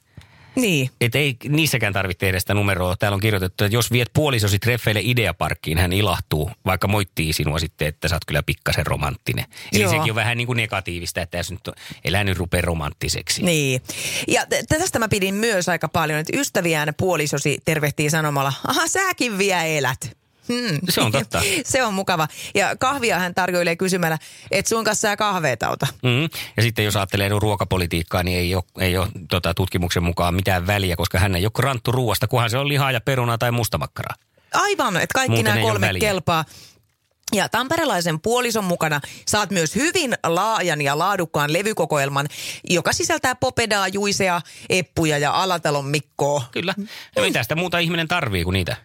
Niin. 0.60 0.90
Et 1.00 1.14
ei 1.14 1.36
niissäkään 1.48 1.92
tarvitse 1.92 2.18
tehdä 2.18 2.40
sitä 2.40 2.54
numeroa. 2.54 2.96
Täällä 2.96 3.14
on 3.14 3.20
kirjoitettu, 3.20 3.64
että 3.64 3.76
jos 3.76 3.92
viet 3.92 4.10
puolisosi 4.12 4.58
treffeille 4.58 5.00
ideaparkkiin, 5.04 5.78
hän 5.78 5.92
ilahtuu, 5.92 6.50
vaikka 6.66 6.88
moittii 6.88 7.32
sinua 7.32 7.58
sitten, 7.58 7.88
että 7.88 8.08
sä 8.08 8.16
oot 8.16 8.24
kyllä 8.24 8.42
pikkasen 8.42 8.86
romanttinen. 8.86 9.44
Eli 9.72 9.82
Joo. 9.82 9.92
sekin 9.92 10.12
on 10.12 10.14
vähän 10.14 10.36
niin 10.36 10.46
kuin 10.46 10.56
negatiivista, 10.56 11.20
että 11.20 11.38
nyt 11.50 11.68
on, 11.68 11.74
elää 12.04 12.24
nyt 12.24 12.38
rupea 12.38 12.60
romanttiseksi. 12.60 13.42
Niin. 13.42 13.82
Ja 14.28 14.46
tästä 14.68 14.98
mä 14.98 15.08
pidin 15.08 15.34
myös 15.34 15.68
aika 15.68 15.88
paljon, 15.88 16.18
että 16.18 16.36
ystäviään 16.36 16.94
puolisosi 16.96 17.58
tervehtii 17.64 18.10
sanomalla, 18.10 18.52
aha 18.66 18.88
säkin 18.88 19.38
vielä 19.38 19.64
elät. 19.64 20.17
Hmm. 20.48 20.78
Se 20.88 21.00
on 21.00 21.12
totta. 21.12 21.42
Se 21.64 21.82
on 21.82 21.94
mukava. 21.94 22.28
Ja 22.54 22.76
kahvia 22.76 23.18
hän 23.18 23.34
tarjoilee 23.34 23.76
kysymällä, 23.76 24.18
että 24.50 24.68
sun 24.68 24.84
kanssa 24.84 25.08
sä 25.08 25.16
kahveita 25.16 25.70
ota. 25.70 25.86
Mm. 26.02 26.22
Ja 26.56 26.62
sitten 26.62 26.84
jos 26.84 26.96
ajattelee 26.96 27.28
no 27.28 27.40
ruokapolitiikkaa, 27.40 28.22
niin 28.22 28.38
ei 28.38 28.54
ole, 28.54 28.64
ei 28.80 28.96
ole 28.96 29.08
tota, 29.28 29.54
tutkimuksen 29.54 30.02
mukaan 30.02 30.34
mitään 30.34 30.66
väliä, 30.66 30.96
koska 30.96 31.18
hän 31.18 31.36
ei 31.36 31.44
ole 31.44 31.52
ranttu 31.58 31.92
ruoasta, 31.92 32.28
kunhan 32.28 32.50
se 32.50 32.58
on 32.58 32.68
lihaa 32.68 32.92
ja 32.92 33.00
perunaa 33.00 33.38
tai 33.38 33.50
mustamakkaraa. 33.50 34.14
Aivan, 34.54 34.96
että 34.96 35.14
kaikki 35.14 35.36
Muuten 35.36 35.54
nämä 35.54 35.66
kolme 35.66 35.90
kelpaa. 36.00 36.44
Ja 37.34 37.48
tamperelaisen 37.48 38.20
puolison 38.20 38.64
mukana 38.64 39.00
saat 39.26 39.50
myös 39.50 39.74
hyvin 39.74 40.14
laajan 40.26 40.80
ja 40.82 40.98
laadukkaan 40.98 41.52
levykokoelman, 41.52 42.28
joka 42.64 42.92
sisältää 42.92 43.34
popedaa, 43.34 43.88
juisea, 43.88 44.40
eppuja 44.68 45.18
ja 45.18 45.32
Alatalon 45.32 45.84
Mikkoa. 45.84 46.44
Kyllä. 46.50 46.74
Ja 47.16 47.22
mitä 47.22 47.42
sitä 47.42 47.54
muuta 47.54 47.78
ihminen 47.78 48.08
tarvii 48.08 48.44
kuin 48.44 48.52
niitä 48.52 48.76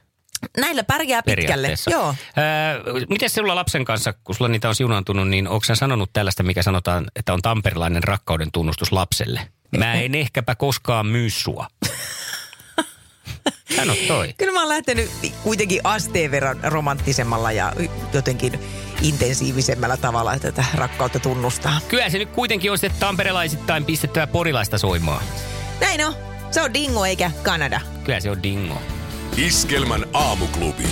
Näillä 0.58 0.84
pärjää 0.84 1.24
pitkälle. 1.24 1.74
Joo. 1.92 2.16
Öö, 2.38 2.94
miten 3.10 3.30
sinulla 3.30 3.56
lapsen 3.56 3.86
kanssa, 3.86 4.14
kun 4.14 4.36
sulla 4.36 4.50
niitä 4.50 4.70
on 4.70 4.76
siunantunut, 4.76 5.30
niin 5.30 5.48
onko 5.48 5.64
sä 5.64 5.76
sanonut 5.76 6.10
tällaista, 6.14 6.44
mikä 6.44 6.64
sanotaan, 6.64 7.06
että 7.16 7.34
on 7.34 7.42
tamperilainen 7.42 8.04
rakkauden 8.04 8.52
tunnustus 8.52 8.92
lapselle? 8.92 9.42
Mä 9.78 9.94
en 10.04 10.16
ehkäpä 10.16 10.56
koskaan 10.56 11.06
myy 11.08 11.30
sua. 11.30 11.68
Sano 13.76 13.96
toi. 14.08 14.34
Kyllä 14.38 14.54
mä 14.54 14.60
oon 14.60 14.70
lähtenyt 14.70 15.12
kuitenkin 15.44 15.82
asteen 15.84 16.32
verran 16.32 16.60
romanttisemmalla 16.64 17.52
ja 17.52 17.74
jotenkin 18.14 18.60
intensiivisemmällä 19.02 19.98
tavalla 19.98 20.40
tätä 20.40 20.66
rakkautta 20.76 21.20
tunnustaa. 21.20 21.80
Kyllä 21.88 22.10
se 22.10 22.18
nyt 22.18 22.30
kuitenkin 22.30 22.72
on 22.72 22.78
sitten 22.78 23.00
tamperelaisittain 23.00 23.86
pistettävä 23.86 24.28
porilaista 24.28 24.78
soimaa. 24.78 25.24
Näin 25.82 26.06
on. 26.06 26.16
Se 26.52 26.62
on 26.62 26.74
Dingo 26.74 27.06
eikä 27.06 27.32
Kanada. 27.44 27.82
Kyllä 28.04 28.20
se 28.20 28.32
on 28.32 28.44
dingo. 28.44 28.82
Iskelmän 29.38 30.06
aamuklubi. 30.14 30.84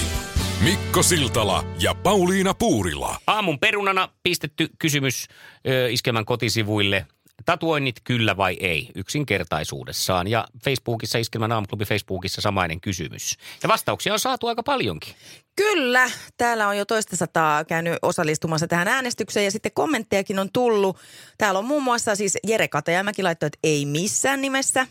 Mikko 0.64 1.04
Siltala 1.04 1.64
ja 1.80 1.96
Pauliina 1.96 2.54
Puurila. 2.54 3.18
Aamun 3.28 3.60
perunana 3.60 4.10
pistetty 4.24 4.70
kysymys 4.80 5.28
ö, 5.68 5.90
Iskelmän 5.90 6.26
kotisivuille. 6.26 7.06
Tatuoinnit 7.46 7.96
kyllä 8.04 8.38
vai 8.38 8.58
ei, 8.60 8.90
yksinkertaisuudessaan. 8.96 10.28
Ja 10.28 10.48
Facebookissa, 10.64 11.18
Iskelmän 11.18 11.52
aamuklubi 11.52 11.86
Facebookissa 11.86 12.42
samainen 12.42 12.82
kysymys. 12.82 13.38
Ja 13.64 13.70
vastauksia 13.70 14.14
on 14.14 14.20
saatu 14.20 14.48
aika 14.48 14.64
paljonkin. 14.64 15.16
Kyllä, 15.56 16.12
täällä 16.38 16.68
on 16.68 16.78
jo 16.78 16.86
toista 16.86 17.16
sataa 17.16 17.66
käynyt 17.66 17.94
osallistumassa 18.02 18.68
tähän 18.68 18.88
äänestykseen 18.88 19.44
ja 19.44 19.52
sitten 19.52 19.72
kommenttejakin 19.72 20.40
on 20.40 20.50
tullut. 20.54 20.98
Täällä 21.38 21.60
on 21.60 21.66
muun 21.66 21.84
muassa 21.84 22.16
siis 22.16 22.38
Jere 22.48 22.68
Katajamäki 22.68 23.24
laittoi, 23.24 23.48
että 23.48 23.60
ei 23.64 23.86
missään 23.86 24.42
nimessä. 24.42 24.88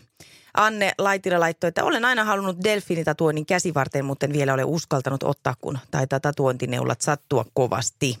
Anne 0.53 0.91
Laitila 0.97 1.39
laittoi, 1.39 1.67
että 1.67 1.83
olen 1.83 2.05
aina 2.05 2.23
halunnut 2.23 2.63
delfiinitatuoinnin 2.63 3.45
käsivarteen, 3.45 4.05
mutta 4.05 4.25
en 4.25 4.33
vielä 4.33 4.53
ole 4.53 4.63
uskaltanut 4.63 5.23
ottaa, 5.23 5.55
kun 5.61 5.79
taitaa 5.91 6.19
tatuointineulat 6.19 7.01
sattua 7.01 7.45
kovasti. 7.53 8.19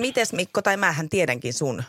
Mites 0.00 0.32
Mikko, 0.32 0.62
tai 0.62 0.76
mähän 0.76 1.08
tiedänkin 1.08 1.54
sun 1.54 1.82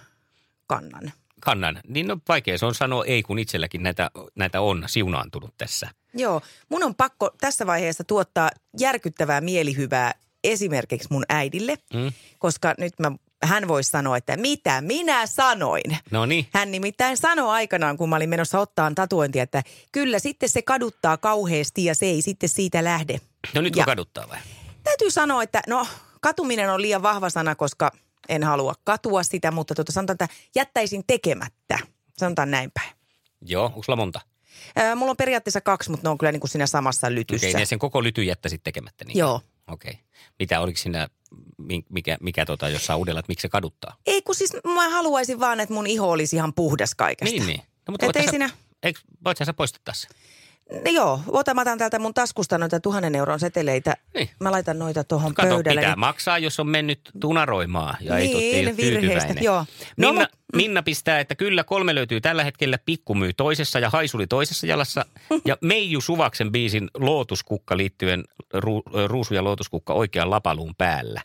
kannan. 0.67 1.11
Kannan. 1.39 1.81
Niin 1.87 2.07
no 2.07 2.17
vaikea 2.27 2.57
se 2.57 2.65
on 2.65 2.75
sanoa 2.75 3.05
ei, 3.05 3.23
kun 3.23 3.39
itselläkin 3.39 3.83
näitä, 3.83 4.11
näitä 4.35 4.61
on 4.61 4.83
siunaantunut 4.87 5.53
tässä. 5.57 5.89
Joo, 6.13 6.41
mun 6.69 6.83
on 6.83 6.95
pakko 6.95 7.31
tässä 7.41 7.65
vaiheessa 7.67 8.03
tuottaa 8.03 8.49
järkyttävää 8.79 9.41
mielihyvää 9.41 10.13
esimerkiksi 10.43 11.07
mun 11.11 11.25
äidille, 11.29 11.77
Mm. 11.93 12.11
koska 12.39 12.75
nyt 12.77 12.93
mä, 12.99 13.11
hän 13.45 13.67
voisi 13.67 13.89
sanoa, 13.89 14.17
että 14.17 14.37
mitä 14.37 14.81
minä 14.81 15.27
sanoin. 15.27 15.97
No 16.11 16.25
niin. 16.25 16.47
Hän 16.53 16.71
nimittäin 16.71 17.17
sanoi 17.17 17.49
aikanaan, 17.49 17.97
kun 17.97 18.09
mä 18.09 18.15
olin 18.15 18.29
menossa 18.29 18.59
ottaa 18.59 18.91
tatuointia, 18.95 19.43
että 19.43 19.63
kyllä 19.91 20.19
sitten 20.19 20.49
se 20.49 20.61
kaduttaa 20.61 21.17
kauheasti 21.17 21.85
ja 21.85 21.95
se 21.95 22.05
ei 22.05 22.21
sitten 22.21 22.49
siitä 22.49 22.83
lähde. 22.83 23.19
No 23.53 23.61
nyt 23.61 23.75
Ja- 23.75 23.83
kun 23.83 23.91
kaduttaa 23.91 24.29
vai? 24.29 24.37
Täytyy 24.83 25.11
sanoa, 25.11 25.43
että 25.43 25.61
no 25.67 25.87
katuminen 26.21 26.71
on 26.73 26.81
liian 26.81 27.03
vahva 27.03 27.29
sana, 27.29 27.55
koska 27.55 27.91
en 28.29 28.43
halua 28.43 28.73
katua 28.83 29.23
sitä, 29.23 29.51
mutta 29.51 29.75
tuota, 29.75 29.91
sanotaan, 29.91 30.13
että 30.21 30.27
jättäisin 30.55 31.03
tekemättä. 31.07 31.79
Sanotaan 32.17 32.51
näin 32.51 32.71
päin. 32.73 32.91
Joo, 33.41 33.65
onko 33.65 33.83
sulla 33.83 33.97
monta? 33.97 34.21
Ää, 34.75 34.95
mulla 34.95 35.09
on 35.11 35.17
periaatteessa 35.17 35.61
kaksi, 35.61 35.89
mutta 35.91 36.03
ne 36.07 36.09
on 36.09 36.17
kyllä 36.17 36.31
niin 36.31 36.39
kuin 36.39 36.49
siinä 36.51 36.67
samassa 36.67 37.11
lytyssä. 37.15 37.47
Okei, 37.47 37.59
ne 37.59 37.65
sen 37.65 37.79
koko 37.79 38.03
lyty 38.03 38.23
jättäisit 38.23 38.63
tekemättä. 38.63 39.05
Niin. 39.05 39.17
Joo. 39.17 39.41
Okei. 39.67 39.99
Mitä, 40.39 40.59
oliko 40.59 40.77
siinä, 40.77 41.07
mikä, 41.89 42.17
mikä 42.21 42.45
tota, 42.45 42.69
jossain 42.69 42.97
uudella, 42.99 43.19
että 43.19 43.29
miksi 43.29 43.41
se 43.41 43.49
kaduttaa? 43.49 43.95
Ei 44.05 44.21
kun 44.21 44.35
siis 44.35 44.51
mä 44.73 44.89
haluaisin 44.89 45.39
vaan, 45.39 45.59
että 45.59 45.73
mun 45.73 45.87
iho 45.87 46.09
olisi 46.11 46.35
ihan 46.35 46.53
puhdas 46.53 46.95
kaikesta. 46.95 47.35
Niin, 47.35 47.47
niin. 47.47 47.61
No, 47.87 47.95
voithan 48.01 48.21
ei 48.21 48.25
sä, 48.27 48.29
siinä- 48.29 48.49
Eikö, 48.83 48.99
voit 49.25 49.37
sä 49.37 49.53
poistaa 49.53 49.81
tässä? 49.85 50.07
No 50.71 50.91
joo, 50.91 51.19
otan, 51.27 51.55
mä 51.55 51.61
otan 51.61 51.77
täältä 51.77 51.99
mun 51.99 52.13
taskusta 52.13 52.57
noita 52.57 52.79
tuhannen 52.79 53.15
euron 53.15 53.39
seteleitä. 53.39 53.93
Niin. 54.13 54.29
Mä 54.39 54.51
laitan 54.51 54.79
noita 54.79 55.03
tuohon 55.03 55.33
Kato, 55.33 55.49
pöydälle. 55.55 55.81
pitää 55.81 55.91
niin- 55.91 55.99
maksaa, 55.99 56.37
jos 56.37 56.59
on 56.59 56.67
mennyt 56.67 56.99
tunaroimaan 57.19 57.97
ja 58.01 58.17
ei, 58.17 58.27
Niin, 58.27 58.55
ei 58.55 58.65
ole 58.65 58.73
tyytyväinen. 58.73 59.43
joo. 59.43 59.65
No, 59.97 60.07
Minna, 60.11 60.21
mut- 60.25 60.39
Minna 60.55 60.83
pistää, 60.83 61.19
että 61.19 61.35
kyllä 61.35 61.63
kolme 61.63 61.95
löytyy 61.95 62.21
tällä 62.21 62.43
hetkellä, 62.43 62.77
pikkumyy 62.85 63.33
toisessa 63.33 63.79
ja 63.79 63.89
haisuli 63.89 64.27
toisessa 64.27 64.67
jalassa. 64.67 65.05
ja 65.45 65.57
Meiju 65.61 66.01
Suvaksen 66.01 66.51
biisin 66.51 66.87
Lootuskukka 66.97 67.77
liittyen 67.77 68.23
ru, 68.53 68.83
Ruusu 69.07 69.33
ja 69.33 69.43
Lootuskukka 69.43 69.93
oikean 69.93 70.29
lapaluun 70.29 70.75
päällä. 70.77 71.21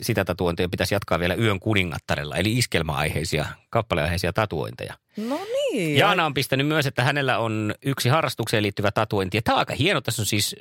Sitä 0.00 0.24
tatuointia 0.24 0.68
pitäisi 0.68 0.94
jatkaa 0.94 1.18
vielä 1.18 1.34
Yön 1.34 1.60
kuningattarella, 1.60 2.36
eli 2.36 2.58
iskelmäaiheisia, 2.58 3.46
kappaleaiheisia 3.70 4.32
tatuointeja. 4.32 4.94
No 5.16 5.40
niin. 5.44 5.98
Jaana 5.98 6.26
on 6.26 6.34
pistänyt 6.34 6.66
myös, 6.66 6.86
että 6.86 7.04
hänellä 7.04 7.38
on 7.38 7.74
yksi 7.82 8.08
harrastukseen 8.08 8.62
liittyvä 8.62 8.90
tatuointi. 8.92 9.36
Ja 9.36 9.42
tämä 9.42 9.54
on 9.54 9.58
aika 9.58 9.74
hieno. 9.74 10.00
Tässä 10.00 10.22
on 10.22 10.26
siis, 10.26 10.56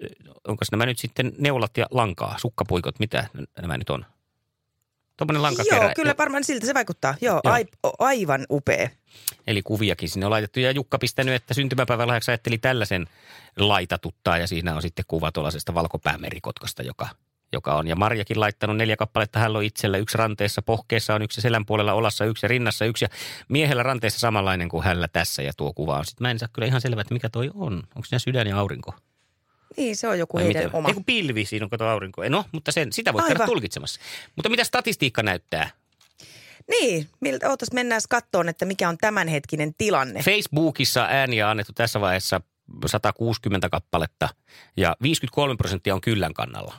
onko 0.47 0.65
nämä 0.71 0.85
nyt 0.85 0.99
sitten 0.99 1.31
neulat 1.37 1.77
ja 1.77 1.85
lankaa, 1.91 2.35
sukkapuikot, 2.37 2.99
mitä 2.99 3.27
nämä 3.61 3.77
nyt 3.77 3.89
on? 3.89 4.05
Tuommoinen 5.17 5.41
lankakerä. 5.41 5.83
Joo, 5.83 5.91
kyllä 5.95 6.15
varmaan 6.17 6.43
siltä 6.43 6.65
se 6.65 6.73
vaikuttaa. 6.73 7.15
Joo, 7.21 7.41
Joo. 7.43 7.53
Ai, 7.53 7.65
aivan 7.99 8.45
upea. 8.51 8.89
Eli 9.47 9.61
kuviakin 9.61 10.09
sinne 10.09 10.25
on 10.25 10.31
laitettu. 10.31 10.59
Ja 10.59 10.71
Jukka 10.71 10.97
pistänyt, 10.97 11.33
että 11.33 11.53
syntymäpäivän 11.53 12.07
lahjaksi 12.07 12.31
ajatteli 12.31 12.57
tällaisen 12.57 13.07
laitatuttaa. 13.57 14.37
Ja 14.37 14.47
siinä 14.47 14.75
on 14.75 14.81
sitten 14.81 15.05
kuva 15.07 15.31
tuollaisesta 15.31 15.73
valkopäämerikotkosta, 15.73 16.83
joka, 16.83 17.07
joka 17.53 17.75
on. 17.75 17.87
Ja 17.87 17.95
Marjakin 17.95 18.39
laittanut 18.39 18.77
neljä 18.77 18.97
kappaletta. 18.97 19.39
Hän 19.39 19.55
on 19.55 19.63
itsellä 19.63 19.97
yksi 19.97 20.17
ranteessa, 20.17 20.61
pohkeessa 20.61 21.15
on 21.15 21.21
yksi 21.21 21.41
selän 21.41 21.65
puolella, 21.65 21.93
olassa 21.93 22.25
yksi 22.25 22.45
ja 22.45 22.47
rinnassa 22.47 22.85
yksi. 22.85 23.05
Ja 23.05 23.09
miehellä 23.49 23.83
ranteessa 23.83 24.19
samanlainen 24.19 24.69
kuin 24.69 24.83
hällä 24.83 25.07
tässä. 25.07 25.41
Ja 25.41 25.51
tuo 25.57 25.73
kuva 25.73 25.97
on 25.97 26.05
sitten, 26.05 26.25
mä 26.25 26.31
en 26.31 26.39
saa 26.39 26.49
kyllä 26.53 26.65
ihan 26.65 26.81
selvää, 26.81 27.01
että 27.01 27.13
mikä 27.13 27.29
toi 27.29 27.51
on. 27.53 27.73
Onko 27.73 28.05
siinä 28.05 28.19
sydän 28.19 28.47
ja 28.47 28.57
aurinko? 28.57 28.93
Niin, 29.77 29.95
se 29.95 30.07
on 30.07 30.19
joku 30.19 30.37
Vai 30.37 30.43
heidän 30.43 30.63
miten? 30.63 30.75
oma. 30.75 30.87
Ei 30.87 30.93
kun 30.93 31.05
pilvi, 31.05 31.45
siinä 31.45 31.63
on 31.63 31.69
kato 31.69 31.87
aurinko. 31.87 32.29
No, 32.29 32.45
mutta 32.51 32.71
sen, 32.71 32.93
sitä 32.93 33.13
voi 33.13 33.21
käydä 33.27 33.45
tulkitsemassa. 33.45 34.01
Mutta 34.35 34.49
mitä 34.49 34.63
statistiikka 34.63 35.23
näyttää? 35.23 35.69
Niin, 36.69 37.09
miltä, 37.19 37.49
ootas 37.49 37.71
mennään 37.71 38.01
kattoon, 38.09 38.49
että 38.49 38.65
mikä 38.65 38.89
on 38.89 38.97
tämänhetkinen 38.97 39.73
tilanne. 39.73 40.21
Facebookissa 40.23 41.07
ääniä 41.09 41.49
annettu 41.49 41.73
tässä 41.73 42.01
vaiheessa 42.01 42.41
160 42.85 43.69
kappaletta 43.69 44.29
ja 44.77 44.95
53 45.01 45.55
prosenttia 45.55 45.93
on 45.93 46.01
kyllän 46.01 46.33
kannalla. 46.33 46.75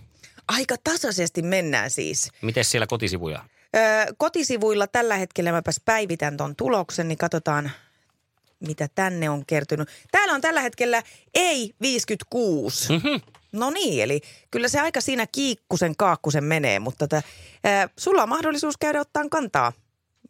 Aika 0.52 0.74
tasaisesti 0.84 1.42
mennään 1.42 1.90
siis. 1.90 2.30
Miten 2.42 2.64
siellä 2.64 2.86
kotisivuja? 2.86 3.44
Öö, 3.76 3.82
kotisivuilla 4.18 4.86
tällä 4.86 5.16
hetkellä 5.16 5.52
mäpäs 5.52 5.80
päivitän 5.84 6.36
ton 6.36 6.56
tuloksen, 6.56 7.08
niin 7.08 7.18
katsotaan 7.18 7.70
mitä 8.60 8.88
tänne 8.94 9.30
on 9.30 9.46
kertynyt. 9.46 9.88
Täällä 10.10 10.34
on 10.34 10.40
tällä 10.40 10.60
hetkellä 10.60 11.02
ei 11.34 11.74
56. 11.80 12.92
Mhm. 12.92 13.32
No 13.52 13.70
niin, 13.70 14.02
eli 14.02 14.20
kyllä 14.50 14.68
se 14.68 14.80
aika 14.80 15.00
siinä 15.00 15.26
kiikkusen 15.32 15.96
kaakkusen 15.96 16.44
menee, 16.44 16.78
mutta 16.78 17.08
tä, 17.08 17.22
ää, 17.64 17.88
sulla 17.98 18.22
on 18.22 18.28
mahdollisuus 18.28 18.76
käydä 18.76 19.00
ottaan 19.00 19.30
kantaa. 19.30 19.72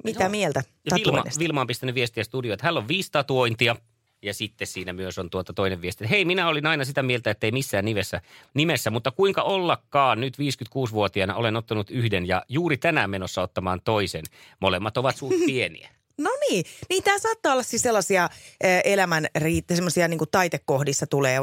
Mitä 0.05 0.25
Joo. 0.25 0.31
mieltä 0.31 0.63
Vilma? 0.95 1.25
Vilma 1.39 1.61
on 1.61 1.67
pistänyt 1.67 1.95
viestiä 1.95 2.25
studioon, 2.25 2.55
että 2.55 2.67
hänellä 2.67 2.81
on 2.81 2.89
viisi 2.89 3.11
tatuointia. 3.13 3.77
Ja 4.23 4.35
sitten 4.35 4.67
siinä 4.67 4.93
myös 4.93 5.19
on 5.19 5.31
tuota 5.31 5.53
toinen 5.53 5.83
viesti, 5.83 6.05
että 6.05 6.15
hei, 6.15 6.25
minä 6.25 6.49
olin 6.49 6.67
aina 6.67 6.85
sitä 6.85 7.03
mieltä, 7.03 7.31
että 7.31 7.47
ei 7.47 7.53
missään 7.53 7.85
nimessä, 7.85 8.21
nimessä, 8.55 8.91
mutta 8.91 9.11
kuinka 9.11 9.43
ollakaan 9.43 10.21
nyt 10.21 10.35
56-vuotiaana 10.39 11.35
olen 11.35 11.57
ottanut 11.57 11.91
yhden 11.91 12.29
ja 12.29 12.43
juuri 12.49 12.77
tänään 12.77 13.11
menossa 13.11 13.43
ottamaan 13.43 13.81
toisen. 13.85 14.25
Molemmat 14.61 14.97
ovat 14.97 15.17
suht 15.17 15.37
pieniä. 15.47 15.89
No 16.19 16.31
niin, 16.51 16.65
niin 16.89 17.03
tämä 17.03 17.19
saattaa 17.19 17.53
olla 17.53 17.63
siis 17.63 17.83
sellaisia 17.83 18.29
elämän 18.85 19.27
riitte, 19.39 19.75
semmoisia 19.75 20.09
niin 20.09 20.21
taitekohdissa 20.31 21.07
tulee, 21.07 21.39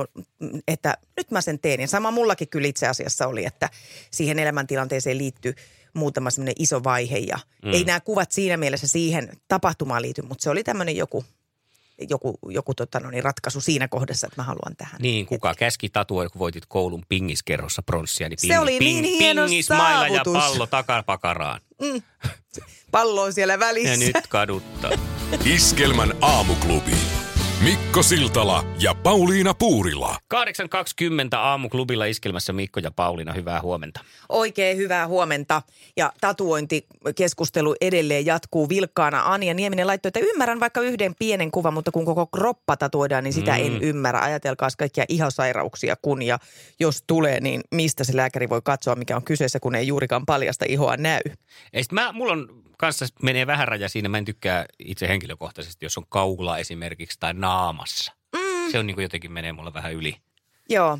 että 0.68 0.98
nyt 1.18 1.32
mä 1.32 1.42
sen 1.42 1.60
teen. 1.60 1.82
Ja 1.82 1.88
sama 1.88 2.12
mullakin 2.12 2.50
kyllä 2.50 2.68
itse 2.68 2.88
asiassa 2.88 3.28
oli, 3.28 3.46
että 3.46 3.70
siihen 4.12 4.40
elämäntilanteeseen 4.40 5.18
liittyy 5.18 5.54
muutama 5.94 6.30
semmoinen 6.30 6.56
iso 6.60 6.84
vaihe. 6.84 7.18
Ja 7.18 7.40
mm. 7.66 7.74
ei 7.74 7.84
nämä 7.84 8.00
kuvat 8.00 8.32
siinä 8.32 8.58
mielessä 8.58 8.88
siihen 8.88 9.30
tapahtumaan 9.48 10.02
liity, 10.02 10.22
mutta 10.22 10.44
se 10.44 10.50
oli 10.50 10.64
tämmöinen 10.64 10.96
joku, 10.96 11.26
joku, 12.10 12.40
joku 12.50 12.74
tota, 12.74 13.00
no 13.00 13.10
niin, 13.10 13.24
ratkaisu 13.24 13.62
siinä 13.62 13.88
kohdassa, 13.88 14.28
että 14.28 14.42
mä 14.42 14.46
haluan 14.46 14.76
tähän. 14.78 15.02
Niin, 15.02 15.26
kuka 15.26 15.54
käski 15.56 15.90
tatua, 15.90 16.30
kun 16.30 16.40
voitit 16.40 16.66
koulun 16.68 17.04
pingiskerrossa 17.10 17.82
pronssia, 17.82 18.30
niin 18.30 18.40
Se 18.40 18.48
ping, 18.48 18.62
oli 18.62 18.80
ping, 18.80 19.02
niin 19.02 19.20
hieno 19.20 19.42
pingismailla 19.46 20.08
ja 20.08 20.22
pallo 20.34 20.68
takapakaraan. 20.68 21.62
Pallo 22.92 23.24
on 23.24 23.34
siellä 23.34 23.60
välissä. 23.60 23.90
Ja 23.92 23.98
nyt 23.98 24.28
kaduttaa. 24.30 24.92
Iskelmän 25.46 26.14
aamuklubi. 26.22 26.92
Mikko 27.64 28.04
Siltala 28.04 28.66
ja 28.80 28.96
Pauliina 28.96 29.54
Puurila. 29.54 30.18
8.20 30.34 31.38
aamuklubilla 31.38 32.06
iskelmässä 32.06 32.54
Mikko 32.54 32.80
ja 32.80 32.92
Pauliina, 32.92 33.34
hyvää 33.34 33.62
huomenta. 33.62 34.00
Oikein 34.30 34.78
hyvää 34.78 35.08
huomenta. 35.08 35.62
Ja 35.98 36.14
tatuointikeskustelu 36.22 37.76
edelleen 37.82 38.26
jatkuu 38.26 38.70
vilkkaana. 38.70 39.22
Anja 39.26 39.54
Nieminen 39.54 39.88
laittoi, 39.88 40.08
että 40.08 40.20
ymmärrän 40.20 40.60
vaikka 40.60 40.82
yhden 40.82 41.16
pienen 41.20 41.52
kuvan, 41.52 41.74
mutta 41.74 41.92
kun 41.92 42.06
koko 42.06 42.28
kroppa 42.28 42.78
tatuoidaan, 42.78 43.24
niin 43.24 43.34
sitä 43.34 43.52
mm. 43.52 43.66
en 43.66 43.84
ymmärrä. 43.84 44.22
Ajatelkaa 44.22 44.70
kaikkia 44.78 45.06
ihosairauksia, 45.10 45.96
kun 46.02 46.22
ja 46.22 46.40
jos 46.80 47.04
tulee, 47.08 47.40
niin 47.40 47.62
mistä 47.72 48.04
se 48.04 48.16
lääkäri 48.16 48.50
voi 48.50 48.62
katsoa, 48.64 48.96
mikä 48.96 49.16
on 49.16 49.24
kyseessä, 49.24 49.60
kun 49.60 49.76
ei 49.76 49.88
juurikaan 49.88 50.26
paljasta 50.26 50.66
ihoa 50.68 50.98
näy. 50.98 51.22
Ei, 51.74 51.84
sit 51.84 51.92
mä, 51.92 52.12
mulla 52.12 52.34
on 52.34 52.69
kanssa 52.80 53.06
menee 53.22 53.48
vähän 53.48 53.68
raja 53.68 53.90
siinä. 53.90 54.10
Mä 54.10 54.18
en 54.18 54.26
tykkää 54.26 54.66
itse 54.80 55.08
henkilökohtaisesti, 55.08 55.86
jos 55.86 55.98
on 55.98 56.06
kaula 56.10 56.58
esimerkiksi 56.58 57.18
tai 57.20 57.34
naamassa. 57.34 58.14
Mm. 58.36 58.72
Se 58.72 58.80
on 58.80 58.88
niin 58.88 58.96
kuin 58.96 59.04
jotenkin 59.04 59.32
menee 59.32 59.54
mulla 59.54 59.74
vähän 59.74 59.94
yli. 59.94 60.16
Joo, 60.70 61.00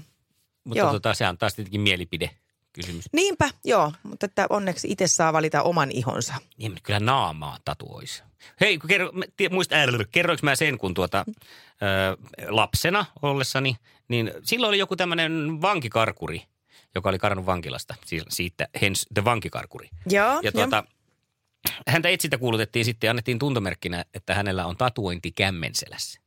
Mutta 0.64 0.80
Joo. 0.80 0.92
tota, 0.92 1.14
se 1.14 1.28
on 1.28 1.38
taas 1.38 1.56
tietenkin 1.56 1.82
mielipide 1.82 2.30
kysymys. 2.74 3.06
niinpä, 3.14 3.50
joo. 3.64 3.92
Mutta 4.04 4.26
että 4.26 4.48
onneksi 4.50 4.92
itse 4.92 5.08
saa 5.08 5.34
valita 5.34 5.64
oman 5.64 5.92
ihonsa. 5.92 6.34
Niin, 6.58 6.72
mutta 6.72 6.84
kyllä 6.86 7.00
naamaa 7.00 7.58
tatuoisi. 7.66 8.24
Hei, 8.62 8.78
kun 8.78 8.88
kerro, 8.88 9.12
muista, 9.52 9.76
äh, 9.76 9.86
kerroinko 10.12 10.40
mä 10.44 10.56
sen, 10.56 10.78
kun 10.78 10.94
tuota, 10.94 11.26
ö, 11.28 12.18
lapsena 12.50 13.06
ollessani, 13.22 13.76
niin 14.08 14.32
silloin 14.44 14.70
oli 14.70 14.78
joku 14.80 14.96
tämmöinen 14.96 15.62
vankikarkuri, 15.62 16.44
joka 16.96 17.10
oli 17.10 17.18
karannut 17.20 17.46
vankilasta. 17.46 17.96
Si- 18.06 18.24
Siitä, 18.30 18.68
hence 18.82 19.06
the 19.14 19.26
vankikarkuri. 19.26 19.90
Joo, 20.10 20.40
Ja 20.44 20.52
tuota, 20.52 20.84
häntä 21.88 22.10
etsintä 22.10 22.38
kuulutettiin 22.38 22.86
sitten 22.86 23.08
ja 23.08 23.12
annettiin 23.12 23.40
tuntomerkkinä, 23.40 24.06
että 24.14 24.36
hänellä 24.36 24.66
on 24.66 24.78
tatuointi 24.78 25.32
kämmenselässä. 25.32 26.20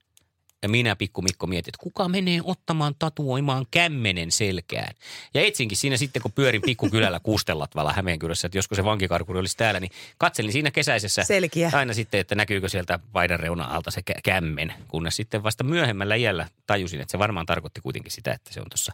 Ja 0.63 0.69
minä, 0.69 0.97
pikku 0.97 1.23
Mikko, 1.23 1.47
mietin, 1.47 1.71
että 1.71 1.83
kuka 1.83 2.09
menee 2.09 2.41
ottamaan 2.45 2.95
tatuoimaan 2.99 3.67
kämmenen 3.71 4.33
selkään. 4.33 4.95
Ja 5.35 5.41
etsinkin 5.41 5.79
siinä 5.79 5.97
sitten, 5.97 6.23
kun 6.23 6.33
pyörin 6.33 6.63
pikkukylällä 6.63 7.21
Kuustellatvalla 7.21 7.93
Hämeenkylässä, 7.93 8.47
että 8.47 8.59
josko 8.59 8.75
se 8.75 8.85
vankikarkuri 8.85 9.39
olisi 9.39 9.57
täällä, 9.57 9.81
niin 9.81 9.91
katselin 10.19 10.53
siinä 10.53 10.71
kesäisessä 10.71 11.25
Selkiä. 11.25 11.71
aina 11.73 11.95
sitten, 11.95 12.21
että 12.21 12.35
näkyykö 12.35 12.69
sieltä 12.69 12.99
paidan 13.13 13.41
reuna 13.41 13.65
alta 13.65 13.91
se 13.91 14.01
kä- 14.11 14.21
kämmen. 14.25 14.75
Kunnes 14.89 15.17
sitten 15.17 15.43
vasta 15.43 15.65
myöhemmällä 15.65 16.15
iällä 16.15 16.49
tajusin, 16.67 17.01
että 17.01 17.13
se 17.13 17.19
varmaan 17.19 17.47
tarkoitti 17.47 17.81
kuitenkin 17.81 18.13
sitä, 18.13 18.33
että 18.33 18.53
se 18.53 18.61
on 18.61 18.67
tuossa 18.71 18.93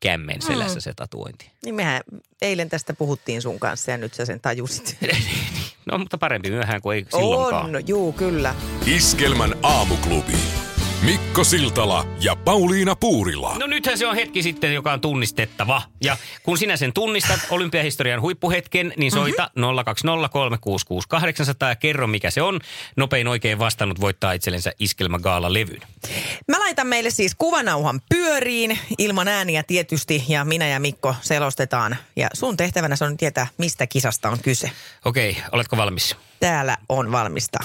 kämmen 0.00 0.42
selässä 0.42 0.80
se 0.80 0.94
tatuointi. 0.94 1.50
Niin 1.64 1.74
mehän 1.74 2.00
eilen 2.42 2.68
tästä 2.68 2.94
puhuttiin 2.94 3.42
sun 3.42 3.60
kanssa 3.60 3.90
ja 3.90 3.98
nyt 3.98 4.14
sä 4.14 4.24
sen 4.24 4.40
tajusit. 4.40 4.96
No, 5.86 5.98
mutta 5.98 6.18
parempi 6.18 6.50
myöhään 6.50 6.82
kuin 6.82 6.96
ei 6.96 7.06
silloinkaan. 7.10 7.76
On, 7.76 7.88
juu, 7.88 8.12
kyllä. 8.12 8.54
Iskelmän 8.86 9.54
aamuklubi. 9.62 10.32
Mikko 11.04 11.44
Siltala 11.44 12.06
ja 12.20 12.36
Pauliina 12.36 12.96
Puurila. 12.96 13.56
No 13.58 13.66
nythän 13.66 13.98
se 13.98 14.06
on 14.06 14.14
hetki 14.14 14.42
sitten, 14.42 14.74
joka 14.74 14.92
on 14.92 15.00
tunnistettava. 15.00 15.82
Ja 16.04 16.16
kun 16.42 16.58
sinä 16.58 16.76
sen 16.76 16.92
tunnistat 16.92 17.40
olympiahistorian 17.50 18.20
huippuhetken, 18.20 18.92
niin 18.96 19.12
soita 19.12 19.50
mm-hmm. 19.56 19.78
020366800 21.64 21.68
ja 21.68 21.76
kerro 21.76 22.06
mikä 22.06 22.30
se 22.30 22.42
on. 22.42 22.60
Nopein 22.96 23.28
oikein 23.28 23.58
vastannut 23.58 24.00
voittaa 24.00 24.32
itsellensä 24.32 24.72
Iskelmä 24.78 25.18
Gaala-levyn. 25.18 25.80
Mä 26.48 26.58
laitan 26.58 26.86
meille 26.86 27.10
siis 27.10 27.34
kuvanauhan 27.34 28.00
pyöriin, 28.08 28.78
ilman 28.98 29.28
ääniä 29.28 29.62
tietysti, 29.62 30.24
ja 30.28 30.44
minä 30.44 30.66
ja 30.66 30.80
Mikko 30.80 31.14
selostetaan. 31.20 31.96
Ja 32.16 32.28
sun 32.32 32.56
tehtävänä 32.56 32.96
se 32.96 33.04
on 33.04 33.16
tietää, 33.16 33.46
mistä 33.58 33.86
kisasta 33.86 34.30
on 34.30 34.38
kyse. 34.42 34.70
Okei, 35.04 35.36
oletko 35.52 35.76
valmis? 35.76 36.16
Täällä 36.40 36.76
on 36.88 37.12
valmista. 37.12 37.58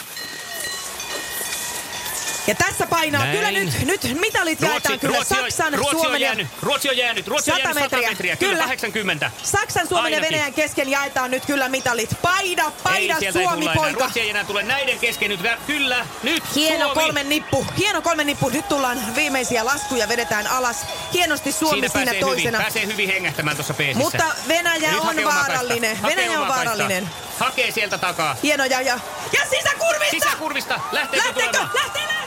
Ja 2.49 2.55
tässä 2.55 2.87
painaa 2.87 3.23
Näin. 3.23 3.37
kyllä 3.37 3.51
nyt, 3.51 3.85
nyt 3.85 4.19
mitalit 4.19 4.61
jaetaan 4.61 4.99
kyllä 4.99 5.15
Ruotsi, 5.15 5.35
Saksan, 5.35 5.73
Ruotsi 5.73 5.95
on 5.95 6.01
Suomen 6.01 6.21
ja 6.21 6.27
jäänyt, 6.27 6.47
Ruotsi 6.61 6.89
on 6.89 6.97
jäänyt, 6.97 7.27
Ruotsi 7.27 7.51
on 7.51 7.57
100 7.57 7.67
jäänyt 7.69 7.83
100 7.83 7.95
metriä. 7.95 8.09
metriä, 8.09 8.35
kyllä, 8.35 8.51
Kyllä. 8.51 8.63
80. 8.63 9.31
Saksan, 9.43 9.87
Suomen 9.87 10.11
ja 10.11 10.15
Ainakin. 10.17 10.33
Venäjän 10.35 10.53
kesken 10.53 10.89
jaetaan 10.89 11.31
nyt 11.31 11.45
kyllä 11.45 11.69
mitalit. 11.69 12.09
Paida, 12.21 12.71
paida 12.83 13.17
ei 13.21 13.25
ei 13.25 13.33
Suomi 13.33 13.65
enää. 13.65 13.75
poika. 13.75 13.99
Ruotsi 13.99 14.19
ei 14.21 14.29
enää 14.29 14.43
tule 14.43 14.63
näiden 14.63 14.99
kesken 14.99 15.29
nyt. 15.29 15.39
Kyllä, 15.67 16.05
nyt 16.23 16.43
Hieno 16.55 16.85
Suomi. 16.85 17.01
kolmen 17.01 17.29
nippu, 17.29 17.65
hieno 17.77 18.01
kolmen 18.01 18.27
nippu. 18.27 18.49
Nyt 18.49 18.67
tullaan 18.69 19.15
viimeisiä 19.15 19.65
laskuja, 19.65 20.07
vedetään 20.09 20.47
alas. 20.47 20.77
Hienosti 21.13 21.51
Suomi 21.51 21.89
siinä, 21.89 21.89
pääsee 22.05 22.19
toisena. 22.19 22.57
Hyvin, 22.57 22.61
pääsee 22.61 22.85
hyvin 22.85 23.07
hengähtämään 23.07 23.57
tuossa 23.57 23.73
peesissä. 23.73 24.03
Mutta 24.03 24.23
Venäjä 24.47 24.91
Ja 24.91 25.01
on 25.01 25.23
vaarallinen. 25.25 25.97
Hakee 25.97 26.15
Venäjä 26.15 26.39
on 26.41 26.47
vaarallinen. 26.47 27.09
Hakee 27.39 27.71
sieltä 27.71 27.97
takaa. 27.97 28.35
Hieno 28.43 28.65
ja, 28.65 28.81
ja, 28.81 28.99
ja 29.33 29.41
sisäkurvista! 29.49 30.11
Sisäkurvista. 30.11 30.79
Lähteekö 30.91 31.27
Lähteekö? 31.27 31.57
Lähtee, 31.59 31.83
lähtee! 31.83 32.18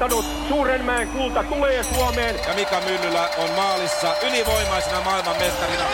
Voittanut. 0.00 0.48
Suurenmäen 0.48 1.08
kulta 1.08 1.42
tulee 1.42 1.82
Suomeen. 1.82 2.34
Ja 2.48 2.54
Mika 2.54 2.80
Myllylä 2.80 3.28
on 3.38 3.50
maalissa 3.50 4.14
ylivoimaisena 4.28 5.00
maailmanmestarina. 5.00 5.84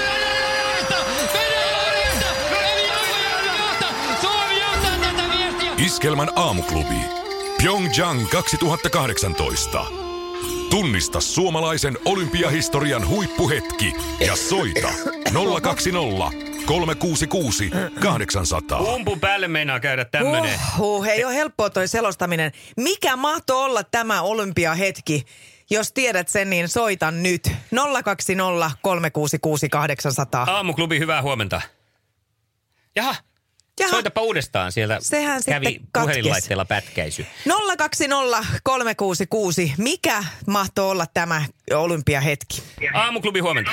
Iskelmän 5.78 6.28
aamuklubi. 6.36 7.00
Pyeongchang 7.62 8.28
2018. 8.28 9.84
Tunnista 10.70 11.20
suomalaisen 11.20 11.98
olympiahistorian 12.04 13.08
huippuhetki 13.08 13.92
ja 14.26 14.36
soita 14.36 14.88
020 15.62 16.51
366 16.66 17.70
800. 18.00 18.78
Pumpun 18.78 19.20
päälle 19.20 19.48
meinaa 19.48 19.80
käydä 19.80 20.04
tämmönen. 20.04 20.60
Huh, 20.78 21.06
ei 21.06 21.24
ole 21.24 21.34
helppoa 21.34 21.70
toi 21.70 21.88
selostaminen. 21.88 22.52
Mikä 22.76 23.16
mahtoi 23.16 23.64
olla 23.64 23.84
tämä 23.84 24.22
olympiahetki? 24.22 25.26
Jos 25.70 25.92
tiedät 25.92 26.28
sen, 26.28 26.50
niin 26.50 26.68
soita 26.68 27.10
nyt. 27.10 27.50
020 28.04 28.70
366 28.82 29.68
800. 29.68 30.42
Aamuklubi, 30.50 30.98
hyvää 30.98 31.22
huomenta. 31.22 31.60
Jaha, 32.96 33.14
Jaha. 33.80 33.90
soitapa 33.90 34.20
uudestaan. 34.20 34.72
Sieltä 34.72 34.98
Sehän 35.00 35.42
kävi 35.46 35.80
puhelinlaitteella 35.92 36.64
pätkäisy. 36.64 37.26
020 37.78 38.46
366. 38.62 39.72
Mikä 39.78 40.24
mahtoi 40.46 40.90
olla 40.90 41.06
tämä 41.14 41.44
olympiahetki? 41.74 42.62
Aamuklubi, 42.94 43.40
huomenta. 43.40 43.70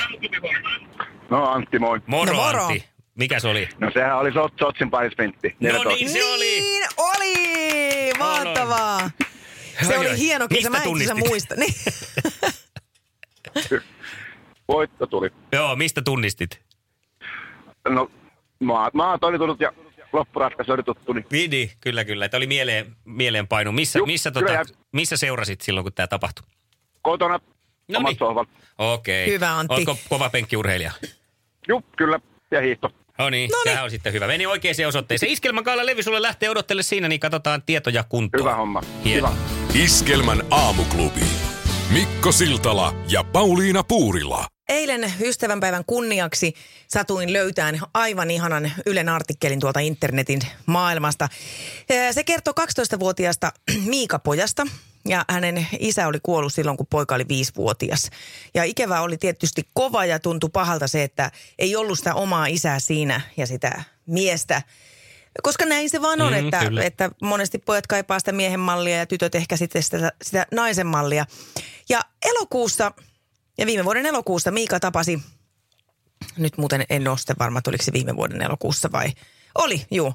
No 1.30 1.44
Antti, 1.44 1.78
moi. 1.78 2.00
Moro, 2.06 2.32
No 2.32 2.42
moro. 2.42 2.64
Antti. 2.64 2.84
Mikä 3.14 3.40
se 3.40 3.48
oli? 3.48 3.68
No 3.78 3.90
sehän 3.94 4.18
oli 4.18 4.32
Sot, 4.32 4.52
Sotsin 4.58 4.90
parisprintti. 4.90 5.56
No 5.60 5.84
niin, 5.84 6.10
se 6.10 6.24
oli. 6.24 6.60
Niin 6.60 6.84
oli! 6.96 8.12
Mahtavaa! 8.18 9.10
Se 9.82 9.92
Oi, 9.92 9.98
oli 9.98 10.08
oi. 10.08 10.18
hieno 10.18 10.48
kisa. 10.48 10.70
Mistä 10.70 10.88
Mä 11.14 11.20
en 11.20 11.28
muista. 11.28 11.54
Niin. 11.56 11.74
Voitto 14.68 15.06
tuli. 15.06 15.30
Joo, 15.52 15.76
mistä 15.76 16.02
tunnistit? 16.02 16.62
No, 17.88 18.10
maat, 18.60 18.94
maat 18.94 19.24
oli 19.24 19.38
tullut 19.38 19.60
ja 19.60 19.72
loppuratkaisu 20.12 20.72
oli 20.72 20.82
tuttu. 20.82 21.12
Niin. 21.12 21.26
Vidi, 21.32 21.70
kyllä, 21.80 22.04
kyllä. 22.04 22.24
Että 22.24 22.36
oli 22.36 22.46
mieleen, 22.46 22.96
mieleenpainu. 23.04 23.72
Missä, 23.72 23.98
Juh, 23.98 24.06
missä, 24.06 24.30
tota, 24.30 24.52
missä 24.92 25.16
seurasit 25.16 25.60
silloin, 25.60 25.84
kun 25.84 25.92
tämä 25.92 26.06
tapahtui? 26.06 26.46
Kotona 27.02 27.40
No 27.88 28.00
niin. 28.00 28.16
Okei. 28.78 29.26
Hyvä, 29.26 29.58
Antti. 29.58 29.74
Oletko 29.74 29.98
kova 30.08 30.30
penkkiurheilija? 30.30 30.92
Juu, 31.68 31.82
kyllä. 31.96 32.20
Ja 32.50 32.60
hiihto. 32.60 32.90
No 33.18 33.30
niin, 33.30 33.50
Noniin. 33.50 33.64
sehän 33.64 33.84
on 33.84 33.90
sitten 33.90 34.12
hyvä. 34.12 34.26
Meni 34.26 34.46
oikeaan 34.46 34.74
osoitteeseen. 34.88 35.32
Iskelman 35.32 35.64
kaala 35.64 35.86
levy 35.86 36.02
sulle 36.02 36.22
lähtee 36.22 36.50
odottele 36.50 36.82
siinä, 36.82 37.08
niin 37.08 37.20
katsotaan 37.20 37.62
tietoja 37.62 38.04
kuntoon. 38.04 38.42
Hyvä 38.44 38.54
homma. 38.54 38.82
Hieno. 39.04 39.28
Hyvä. 39.28 39.84
Iskelmän 39.84 40.42
aamuklubi. 40.50 41.20
Mikko 41.92 42.32
Siltala 42.32 42.94
ja 43.08 43.24
Pauliina 43.24 43.82
Puurila. 43.84 44.46
Eilen 44.68 45.12
ystävänpäivän 45.20 45.84
kunniaksi 45.86 46.54
satuin 46.88 47.32
löytään 47.32 47.80
aivan 47.94 48.30
ihanan 48.30 48.72
Ylen 48.86 49.08
artikkelin 49.08 49.60
tuolta 49.60 49.80
internetin 49.80 50.40
maailmasta. 50.66 51.28
Se 52.10 52.24
kertoo 52.24 52.54
12-vuotiaasta 52.60 53.52
Miika-pojasta. 53.90 54.66
Ja 55.10 55.24
hänen 55.28 55.66
isä 55.78 56.06
oli 56.06 56.18
kuollut 56.22 56.54
silloin, 56.54 56.76
kun 56.76 56.86
poika 56.90 57.14
oli 57.14 57.28
viisivuotias. 57.28 58.10
Ja 58.54 58.64
ikävä 58.64 59.00
oli 59.00 59.16
tietysti 59.18 59.68
kova 59.74 60.04
ja 60.04 60.18
tuntui 60.18 60.50
pahalta 60.52 60.88
se, 60.88 61.02
että 61.02 61.30
ei 61.58 61.76
ollut 61.76 61.98
sitä 61.98 62.14
omaa 62.14 62.46
isää 62.46 62.80
siinä 62.80 63.20
ja 63.36 63.46
sitä 63.46 63.82
miestä. 64.06 64.62
Koska 65.42 65.64
näin 65.64 65.90
se 65.90 66.02
vaan 66.02 66.20
on, 66.20 66.32
Mm, 66.32 66.38
että, 66.38 66.58
kyllä. 66.58 66.82
että 66.84 67.10
monesti 67.22 67.58
pojat 67.58 67.86
kaipaa 67.86 68.18
sitä 68.18 68.32
miehen 68.32 68.60
mallia 68.60 68.96
ja 68.96 69.06
tytöt 69.06 69.34
ehkä 69.34 69.56
sitten 69.56 69.82
sitä, 69.82 70.12
sitä 70.22 70.46
naisen 70.52 70.86
mallia. 70.86 71.26
Ja 71.88 72.00
elokuussa, 72.22 72.92
ja 73.58 73.66
viime 73.66 73.84
vuoden 73.84 74.06
elokuussa 74.06 74.50
Miika 74.50 74.80
tapasi, 74.80 75.20
nyt 76.36 76.58
muuten 76.58 76.84
en 76.90 77.08
ole 77.08 77.18
sitten 77.18 77.36
varma, 77.38 77.58
että 77.58 77.70
oliko 77.70 77.84
se 77.84 77.92
viime 77.92 78.16
vuoden 78.16 78.42
elokuussa 78.42 78.92
vai, 78.92 79.08
oli, 79.54 79.86
juu. 79.90 80.14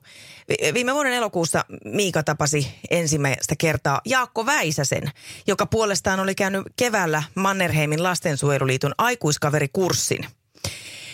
Vi- 0.50 0.74
Viime 0.74 0.94
vuoden 0.94 1.14
elokuussa 1.14 1.66
Miika 1.86 2.24
tapasi 2.24 2.68
ensimmäistä 2.90 3.56
kertaa 3.58 4.02
Jaakko 4.06 4.46
Väisäsen, 4.46 5.12
joka 5.48 5.66
puolestaan 5.66 6.20
oli 6.20 6.36
käynyt 6.36 6.64
keväällä 6.76 7.24
Mannerheimin 7.36 8.04
lastensuojeluliiton 8.04 8.94
aikuiskaverikurssin. 8.98 10.26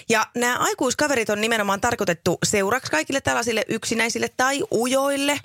Ja 0.09 0.27
nämä 0.35 0.57
aikuiskaverit 0.59 1.29
on 1.29 1.41
nimenomaan 1.41 1.81
tarkoitettu 1.81 2.37
seuraksi 2.43 2.91
kaikille 2.91 3.21
tällaisille 3.21 3.65
yksinäisille 3.67 4.29
tai 4.37 4.63
ujoille 4.71 5.39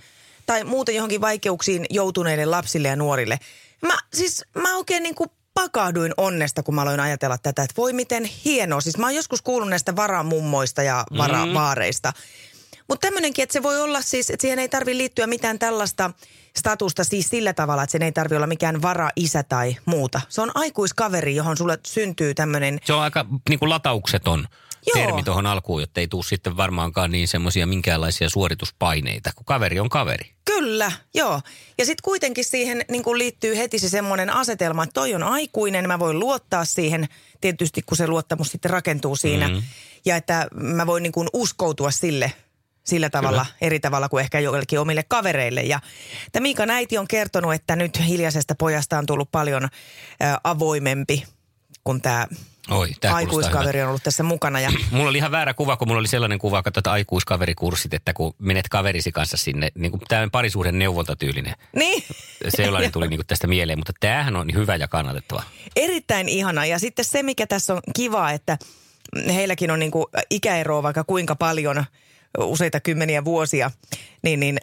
tai 0.47 0.65
muuten 0.65 0.95
johonkin 0.95 1.21
vaikeuksiin 1.21 1.87
joutuneille 1.91 2.45
lapsille 2.45 2.89
ja 2.89 2.97
nuorille. 2.97 3.39
Mä 3.83 3.99
siis, 4.15 4.45
mä 4.55 4.77
oikein 4.77 5.03
niin 5.03 5.15
kuin 5.15 5.31
pakahduin 5.55 6.15
onnesta, 6.17 6.63
kun 6.63 6.75
mä 6.75 6.83
aloin 6.83 7.01
ajatella 7.01 7.39
tätä, 7.39 7.63
että 7.63 7.75
voi 7.77 7.93
miten 7.93 8.25
hienoa. 8.25 8.81
Siis 8.81 8.99
mä 8.99 9.07
oon 9.07 9.15
joskus 9.15 9.43
kuullut 9.43 9.69
näistä 9.71 9.97
varamummoista 9.97 10.83
ja 10.83 11.05
varavaareista. 11.19 12.13
Mutta 12.89 13.07
tämmöinenkin, 13.07 13.43
että 13.43 13.53
se 13.53 13.63
voi 13.63 13.81
olla 13.81 14.03
siis, 14.03 14.31
että 14.31 14.43
siihen 14.43 14.59
ei 14.59 14.69
tarvi 14.69 14.99
liittyä 14.99 15.27
mitään 15.27 15.59
tällaista 15.59 16.11
statusta 16.57 17.05
siis 17.05 17.29
sillä 17.29 17.53
tavalla, 17.53 17.83
että 17.83 17.93
sen 17.93 18.03
ei 18.03 18.13
tarvi 18.13 18.37
olla 18.37 18.47
mikään 18.47 18.83
vara-isä 18.83 19.43
tai 19.43 19.77
muuta. 19.85 20.21
Se 20.29 20.41
on 20.41 20.51
aikuiskaveri, 20.55 21.35
johon 21.37 21.57
sulle 21.57 21.79
syntyy 21.87 22.35
tämmöinen 22.35 22.79
Se 22.85 22.93
on 22.93 23.03
aika 23.03 23.27
niin 23.49 23.59
kuin 23.59 23.71
lataukseton 23.71 24.49
Joo. 24.87 25.07
termi 25.07 25.23
tuohon 25.23 25.47
alkuun, 25.47 25.83
jotta 25.83 26.01
ei 26.01 26.09
tule 26.09 26.25
sitten 26.25 26.57
varmaankaan 26.57 27.11
niin 27.11 27.29
semmoisia 27.29 27.67
minkäänlaisia 27.67 28.29
suorituspaineita, 28.29 29.31
kun 29.37 29.45
kaveri 29.45 29.81
on 29.81 29.89
kaveri. 29.89 30.31
Kyllä, 30.45 30.93
joo. 31.15 31.41
Ja 31.79 31.87
sitten 31.87 32.03
kuitenkin 32.05 32.45
siihen 32.45 32.85
niin 32.91 33.03
kuin 33.03 33.19
liittyy 33.19 33.57
heti 33.57 33.79
se 33.79 33.89
semmoinen 33.89 34.31
asetelma, 34.31 34.83
että 34.83 34.95
toi 34.95 35.15
on 35.15 35.23
aikuinen, 35.23 35.89
mä 35.89 35.99
voin 35.99 36.19
luottaa 36.19 36.65
siihen, 36.65 37.09
tietysti 37.41 37.83
kun 37.83 37.97
se 37.97 38.07
luottamus 38.07 38.49
sitten 38.49 38.71
rakentuu 38.71 39.17
siinä. 39.17 39.49
Mm. 39.49 39.63
Ja 40.05 40.17
että 40.17 40.49
mä 40.55 40.87
voin 40.87 41.03
niin 41.03 41.13
kuin 41.13 41.29
uskoutua 41.33 41.91
sille 41.91 42.33
sillä 42.87 43.11
tavalla, 43.11 43.45
Kyllä. 43.45 43.57
eri 43.61 43.81
tavalla 43.81 44.09
kuin 44.09 44.21
ehkä 44.21 44.41
joillekin 44.41 44.81
omille 44.81 45.03
kavereille. 45.09 45.63
Ja 45.63 45.81
tämä 46.33 46.43
Miikan 46.43 46.71
äiti 46.71 46.99
on 46.99 47.09
kertonut, 47.09 47.55
että 47.55 47.77
nyt 47.77 48.07
hiljaisesta 48.07 48.55
pojasta 48.55 48.99
on 48.99 49.07
tullut 49.07 49.31
paljon 49.33 49.65
ä, 49.65 49.69
avoimempi, 50.45 51.25
kun 51.85 52.03
tämä 52.03 52.27
Oi, 52.71 52.89
tää 52.89 52.93
kuulostaa 52.93 53.17
aikuiskaveri 53.17 53.83
on 53.83 53.89
ollut 53.89 54.03
tässä 54.03 54.23
mukana. 54.23 54.61
Ja 54.61 54.73
Mulla 54.91 55.11
oli 55.11 55.19
ihan 55.19 55.31
väärä 55.31 55.55
kuva, 55.55 55.77
kun 55.77 55.89
mulla 55.89 56.01
oli 56.01 56.09
sellainen 56.09 56.39
kuva, 56.39 56.63
katsotaan 56.63 56.95
aikuiskaverikurssit, 56.95 57.95
että 57.95 58.13
kun 58.13 58.35
menet 58.39 58.69
kaverisi 58.69 59.13
kanssa 59.13 59.37
sinne, 59.37 59.69
niin 59.75 59.91
kuin 59.93 60.03
tämä 60.09 60.29
parisuuden 60.33 60.79
neuvontatyylinen. 60.79 61.55
niin, 61.77 62.05
Sellainen 62.49 62.93
tuli 62.93 63.09
niin 63.09 63.19
kuin 63.19 63.27
tästä 63.27 63.47
mieleen, 63.47 63.79
mutta 63.79 63.93
tämähän 64.01 64.37
on 64.37 64.55
hyvä 64.55 64.77
ja 64.77 64.89
kannatettava. 64.89 65.43
Erittäin 65.77 66.29
ihana. 66.29 66.67
Ja 66.67 66.79
sitten 66.79 67.05
se, 67.05 67.23
mikä 67.23 67.47
tässä 67.47 67.75
on 67.75 67.81
kiva, 67.97 68.31
että 68.31 68.59
heilläkin 69.35 69.71
on 69.71 69.79
niinku 69.79 70.11
ikäeroa 70.31 70.83
vaikka 70.83 71.05
kuinka 71.05 71.37
paljon, 71.37 71.85
useita 72.39 72.81
kymmeniä 72.81 73.25
vuosia, 73.25 73.71
niin, 74.23 74.41
niin 74.41 74.59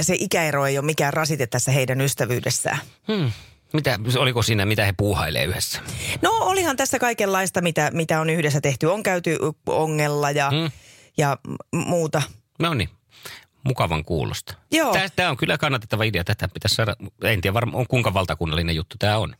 se 0.00 0.16
ikäero 0.18 0.66
ei 0.66 0.78
ole 0.78 0.86
mikään 0.86 1.12
rasite 1.12 1.46
tässä 1.46 1.72
heidän 1.72 2.00
ystävyydessään. 2.00 2.78
Hmm. 3.08 3.32
Mitä, 3.72 3.98
oliko 4.18 4.42
siinä, 4.42 4.66
mitä 4.66 4.84
he 4.84 4.94
puuhailee 4.96 5.44
yhdessä? 5.44 5.80
No 6.22 6.30
olihan 6.40 6.76
tässä 6.76 6.98
kaikenlaista, 6.98 7.60
mitä, 7.60 7.90
mitä 7.94 8.20
on 8.20 8.30
yhdessä 8.30 8.60
tehty. 8.60 8.86
On 8.86 9.02
käyty 9.02 9.38
ongella 9.66 10.30
ja, 10.30 10.50
Hmm. 10.50 10.70
ja 11.16 11.38
muuta. 11.72 12.22
No 12.58 12.74
niin, 12.74 12.88
mukavan 13.64 14.04
kuulosta. 14.04 14.54
Joo. 14.70 14.96
Tämä 15.16 15.30
on 15.30 15.36
kyllä 15.36 15.58
kannatettava 15.58 16.04
idea. 16.04 16.24
Tätä 16.24 16.48
pitäisi 16.48 16.74
saada, 16.74 16.96
en 17.24 17.40
tiedä 17.40 17.54
varmaan 17.54 17.80
on 17.80 17.86
kuinka 17.86 18.14
valtakunnallinen 18.14 18.76
juttu 18.76 18.96
tämä 18.98 19.18
on. 19.18 19.36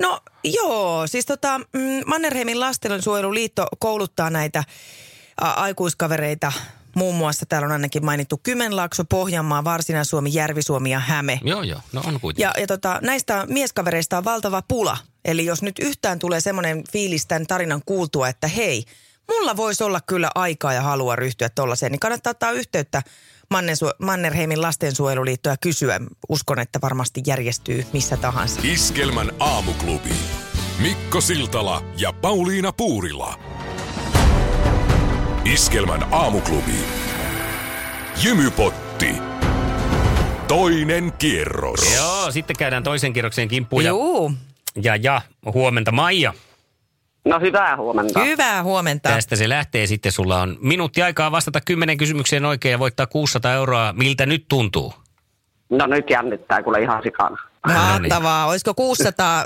No 0.00 0.20
joo, 0.44 1.06
siis 1.06 1.26
tota 1.26 1.58
mm, 1.58 2.02
Mannerheimin 2.06 2.60
lastensuojeluliitto 2.60 3.66
kouluttaa 3.78 4.30
näitä 4.30 4.64
aikuiskavereita. 5.40 6.52
Muun 6.96 7.14
muassa 7.14 7.46
täällä 7.46 7.66
on 7.66 7.72
ainakin 7.72 8.04
mainittu 8.04 8.40
Kymenlaakso, 8.42 9.04
Pohjanmaa, 9.04 9.64
Varsinais-Suomi, 9.64 10.30
Järvi-Suomi 10.34 10.90
ja 10.90 10.98
Häme. 10.98 11.40
Joo, 11.44 11.62
joo, 11.62 11.80
no 11.92 12.02
on 12.06 12.20
kuitenkin. 12.20 12.42
Ja, 12.42 12.60
ja 12.60 12.66
tota, 12.66 12.98
näistä 13.02 13.46
mieskavereista 13.48 14.18
on 14.18 14.24
valtava 14.24 14.62
pula. 14.68 14.98
Eli 15.24 15.44
jos 15.44 15.62
nyt 15.62 15.78
yhtään 15.78 16.18
tulee 16.18 16.40
semmoinen 16.40 16.82
fiilis 16.92 17.26
tämän 17.26 17.46
tarinan 17.46 17.82
kuultua, 17.86 18.28
että 18.28 18.48
hei, 18.48 18.84
mulla 19.28 19.56
voisi 19.56 19.84
olla 19.84 20.00
kyllä 20.00 20.30
aikaa 20.34 20.72
ja 20.72 20.82
halua 20.82 21.16
ryhtyä 21.16 21.48
tollaiseen, 21.48 21.92
niin 21.92 22.00
kannattaa 22.00 22.30
ottaa 22.30 22.50
yhteyttä 22.50 23.02
Mannerheimin 23.98 24.62
lastensuojeluliittoa 24.62 25.52
ja 25.52 25.56
kysyä. 25.56 26.00
Uskon, 26.28 26.58
että 26.58 26.78
varmasti 26.82 27.22
järjestyy 27.26 27.86
missä 27.92 28.16
tahansa. 28.16 28.60
Iskelmän 28.64 29.32
aamuklubi. 29.40 30.12
Mikko 30.82 31.20
Siltala 31.20 31.84
ja 31.96 32.12
Pauliina 32.12 32.72
Puurila. 32.72 33.51
Iskelmän 35.44 36.00
aamuklubi. 36.10 36.84
Jymypotti. 38.24 39.16
Toinen 40.48 41.12
kierros. 41.18 41.94
Joo, 41.96 42.30
sitten 42.30 42.56
käydään 42.56 42.82
toisen 42.82 43.12
kierroksen 43.12 43.48
kimppuun. 43.48 43.84
Ja, 43.84 43.90
Juu, 43.90 44.32
ja, 44.82 44.96
ja 44.96 45.20
huomenta 45.54 45.92
Maija. 45.92 46.34
No 47.24 47.40
hyvää 47.40 47.76
huomenta. 47.76 48.24
hyvää 48.24 48.62
huomenta. 48.62 49.08
Tästä 49.08 49.36
se 49.36 49.48
lähtee 49.48 49.86
sitten. 49.86 50.12
Sulla 50.12 50.40
on 50.40 50.56
minuutti 50.60 51.02
aikaa 51.02 51.32
vastata 51.32 51.60
kymmenen 51.60 51.96
kysymykseen 51.96 52.44
oikein 52.44 52.72
ja 52.72 52.78
voittaa 52.78 53.06
600 53.06 53.52
euroa. 53.52 53.92
Miltä 53.92 54.26
nyt 54.26 54.44
tuntuu? 54.48 54.94
No 55.70 55.86
nyt 55.86 56.10
jännittää 56.10 56.62
kyllä 56.62 56.78
ihan 56.78 57.02
sikana. 57.02 57.36
Mahtavaa. 57.66 58.46
Olisiko 58.46 58.74
600, 58.74 59.44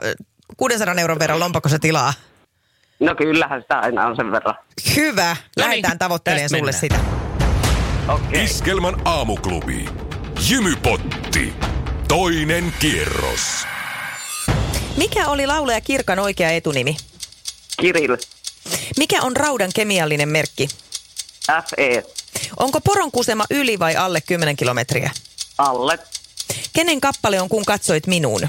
600 0.56 0.94
euron 0.94 1.18
verran 1.18 1.40
lompakossa 1.40 1.78
tilaa? 1.78 2.12
No 3.00 3.14
kyllähän 3.14 3.62
sitä 3.62 3.78
aina 3.78 4.06
on 4.06 4.16
sen 4.16 4.32
verran. 4.32 4.54
Hyvä. 4.96 5.36
Lähdetään 5.56 5.92
niin, 5.92 5.98
tavoittelemaan 5.98 6.48
sulle 6.48 6.72
sitä. 6.72 6.98
Okei. 8.08 8.44
Iskelmän 8.44 8.94
aamuklubi. 9.04 9.88
Jymypotti. 10.50 11.54
Toinen 12.08 12.72
kierros. 12.78 13.40
Mikä 14.96 15.28
oli 15.28 15.46
laulaja 15.46 15.80
Kirkan 15.80 16.18
oikea 16.18 16.50
etunimi? 16.50 16.96
Kirill. 17.80 18.16
Mikä 18.96 19.22
on 19.22 19.36
raudan 19.36 19.70
kemiallinen 19.74 20.28
merkki? 20.28 20.68
FE. 21.46 22.02
Onko 22.56 22.80
poron 22.80 23.12
kusema 23.12 23.44
yli 23.50 23.78
vai 23.78 23.96
alle 23.96 24.20
10 24.20 24.56
kilometriä? 24.56 25.10
Alle. 25.58 25.98
Kenen 26.72 27.00
kappale 27.00 27.40
on 27.40 27.48
kun 27.48 27.64
katsoit 27.64 28.06
minuun? 28.06 28.40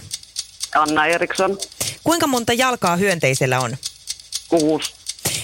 Anna 0.75 1.05
Eriksson. 1.05 1.57
Kuinka 2.03 2.27
monta 2.27 2.53
jalkaa 2.53 2.95
hyönteisellä 2.95 3.59
on? 3.59 3.77
Kuus. 4.47 4.93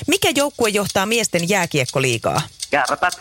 Mikä 0.08 0.30
joukkue 0.36 0.70
johtaa 0.70 1.06
miesten 1.06 1.50
jääkiekkoliigaa? 1.50 2.42
Kärpät. 2.70 3.14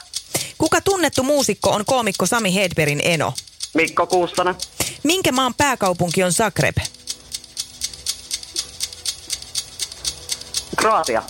Kuka 0.58 0.80
tunnettu 0.80 1.22
muusikko 1.22 1.70
on 1.70 1.84
koomikko 1.84 2.26
Sami 2.26 2.54
Hedbergin 2.54 3.00
eno? 3.04 3.34
Mikko 3.74 4.06
Kuustonen. 4.06 4.54
Minkä 5.02 5.32
maan 5.32 5.54
pääkaupunki 5.54 6.22
on 6.22 6.32
Zagreb? 6.32 6.76
Kroatia. 10.76 11.22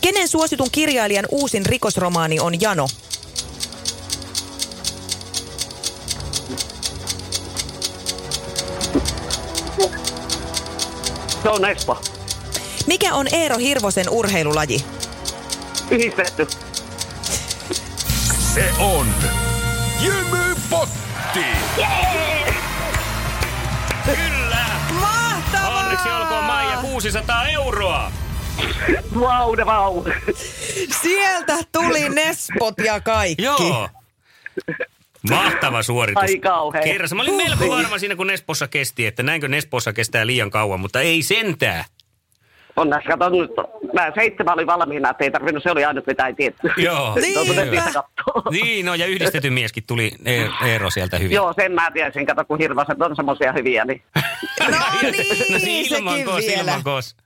Kenen 0.00 0.28
suositun 0.28 0.70
kirjailijan 0.72 1.26
uusin 1.30 1.66
rikosromaani 1.66 2.40
on 2.40 2.60
Jano? 2.60 2.88
Se 11.42 11.48
on 11.48 11.64
Espa. 11.64 12.00
Mikä 12.88 13.14
on 13.14 13.26
Eero 13.32 13.58
Hirvosen 13.58 14.10
urheilulaji? 14.10 14.84
Yhdistetty. 15.90 16.46
Se 18.54 18.70
on 18.78 19.06
Jymypotti. 20.00 21.44
Kyllä! 24.04 24.66
Mahtavaa! 25.00 25.78
Onneksi 25.78 26.08
olkoon 26.08 26.44
Maija 26.44 26.76
600 26.76 27.48
euroa. 27.48 28.12
Vau, 29.20 29.56
wow, 29.56 29.66
vau. 29.66 29.94
Wow. 29.94 30.12
Sieltä 31.02 31.56
tuli 31.72 32.08
Nespot 32.08 32.74
ja 32.84 33.00
kaikki. 33.00 33.42
Joo. 33.42 33.88
Mahtava 35.30 35.82
suoritus. 35.82 36.22
Ai 36.22 36.38
kauhea. 36.38 36.82
Kerrassa. 36.82 37.16
Mä 37.16 37.22
olin 37.22 37.34
melko 37.34 37.68
varma 37.68 37.98
siinä, 37.98 38.16
kun 38.16 38.26
Nespossa 38.26 38.68
kesti, 38.68 39.06
että 39.06 39.22
näinkö 39.22 39.48
Nespossa 39.48 39.92
kestää 39.92 40.26
liian 40.26 40.50
kauan, 40.50 40.80
mutta 40.80 41.00
ei 41.00 41.22
sentään. 41.22 41.84
Onnas, 42.78 43.04
kato 43.08 43.28
nyt, 43.28 43.50
mä 43.94 44.12
seitsemän 44.14 44.54
oli 44.54 44.66
valmiina, 44.66 45.10
että 45.10 45.24
ei 45.24 45.30
tarvinnut, 45.30 45.62
se 45.62 45.70
oli 45.70 45.84
ainut 45.84 46.06
mitä 46.06 46.26
ei 46.26 46.34
tietty. 46.34 46.70
Joo. 46.76 47.14
Niinpä. 47.20 48.02
Niin, 48.50 48.86
no 48.86 48.94
ja 48.94 49.06
yhdistetty 49.06 49.50
mieskin 49.50 49.84
tuli 49.86 50.12
E- 50.24 50.66
Eero 50.66 50.90
sieltä 50.90 51.18
hyvin. 51.18 51.34
Joo, 51.34 51.52
sen 51.52 51.72
mä 51.72 51.90
tiesin, 51.90 52.26
kato 52.26 52.44
kun 52.44 52.58
hirvaset 52.58 53.02
on 53.02 53.16
semmoisia 53.16 53.52
hyviä, 53.52 53.84
niin 53.84 54.02
No 54.60 54.66
no 54.68 55.58
niin, 55.64 55.94
ilman 55.96 56.12
sekin 56.12 56.26
kos, 56.26 56.46
vielä. 56.46 56.60
ilman 56.62 56.84
kos. 56.84 57.16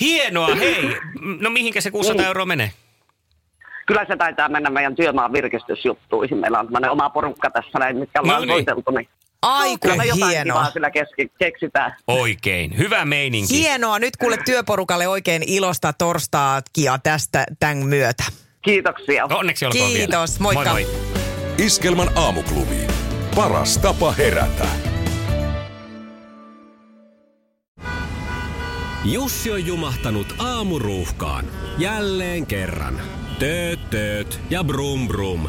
Hienoa, 0.00 0.54
hei. 0.54 0.96
No 1.40 1.50
mihinkä 1.50 1.80
se 1.80 1.90
600 1.90 2.26
euroa 2.26 2.46
menee? 2.46 2.70
kyllä 3.86 4.04
se 4.08 4.16
taitaa 4.16 4.48
mennä 4.48 4.70
meidän 4.70 4.96
työmaan 4.96 5.32
virkistysjuttuihin. 5.32 6.38
Meillä 6.38 6.58
on 6.60 6.66
tämmöinen 6.66 6.90
oma 6.90 7.10
porukka 7.10 7.50
tässä 7.50 7.78
näin, 7.78 7.96
mitkä 7.96 8.20
ollaan 8.20 8.40
No 8.40 8.46
no 8.46 8.54
niin. 8.54 8.64
soiteltu, 8.66 8.90
niin 8.90 9.08
Ai 9.44 9.78
kyllä 9.78 10.04
jotain 10.04 10.30
hienoa. 10.30 10.58
kivaa 10.58 10.72
kyllä 10.72 10.90
keski, 10.90 11.30
keksitään. 11.38 11.96
Oikein. 12.06 12.78
Hyvä 12.78 13.04
meininki. 13.04 13.54
Hienoa. 13.54 13.98
Nyt 13.98 14.16
kuule 14.16 14.38
työporukalle 14.44 15.08
oikein 15.08 15.42
ilosta 15.46 15.92
torstaakia 15.92 16.98
tästä 17.02 17.44
tämän 17.60 17.78
myötä. 17.78 18.24
Kiitoksia. 18.62 19.24
Onneksi 19.24 19.66
olkoon 19.66 19.84
vielä. 19.84 19.98
Kiitos, 19.98 20.40
moikka. 20.40 20.72
Moi 20.72 20.84
moi. 20.84 21.64
Iskelmän 21.66 22.08
aamuklubi. 22.16 22.86
Paras 23.34 23.78
tapa 23.78 24.12
herätä. 24.12 24.66
Jussi 29.04 29.50
on 29.50 29.66
jumahtanut 29.66 30.34
aamuruuhkaan. 30.38 31.44
Jälleen 31.78 32.46
kerran. 32.46 33.00
Tööt, 33.38 33.90
tööt 33.90 34.40
ja 34.50 34.64
brum 34.64 35.08
brum. 35.08 35.48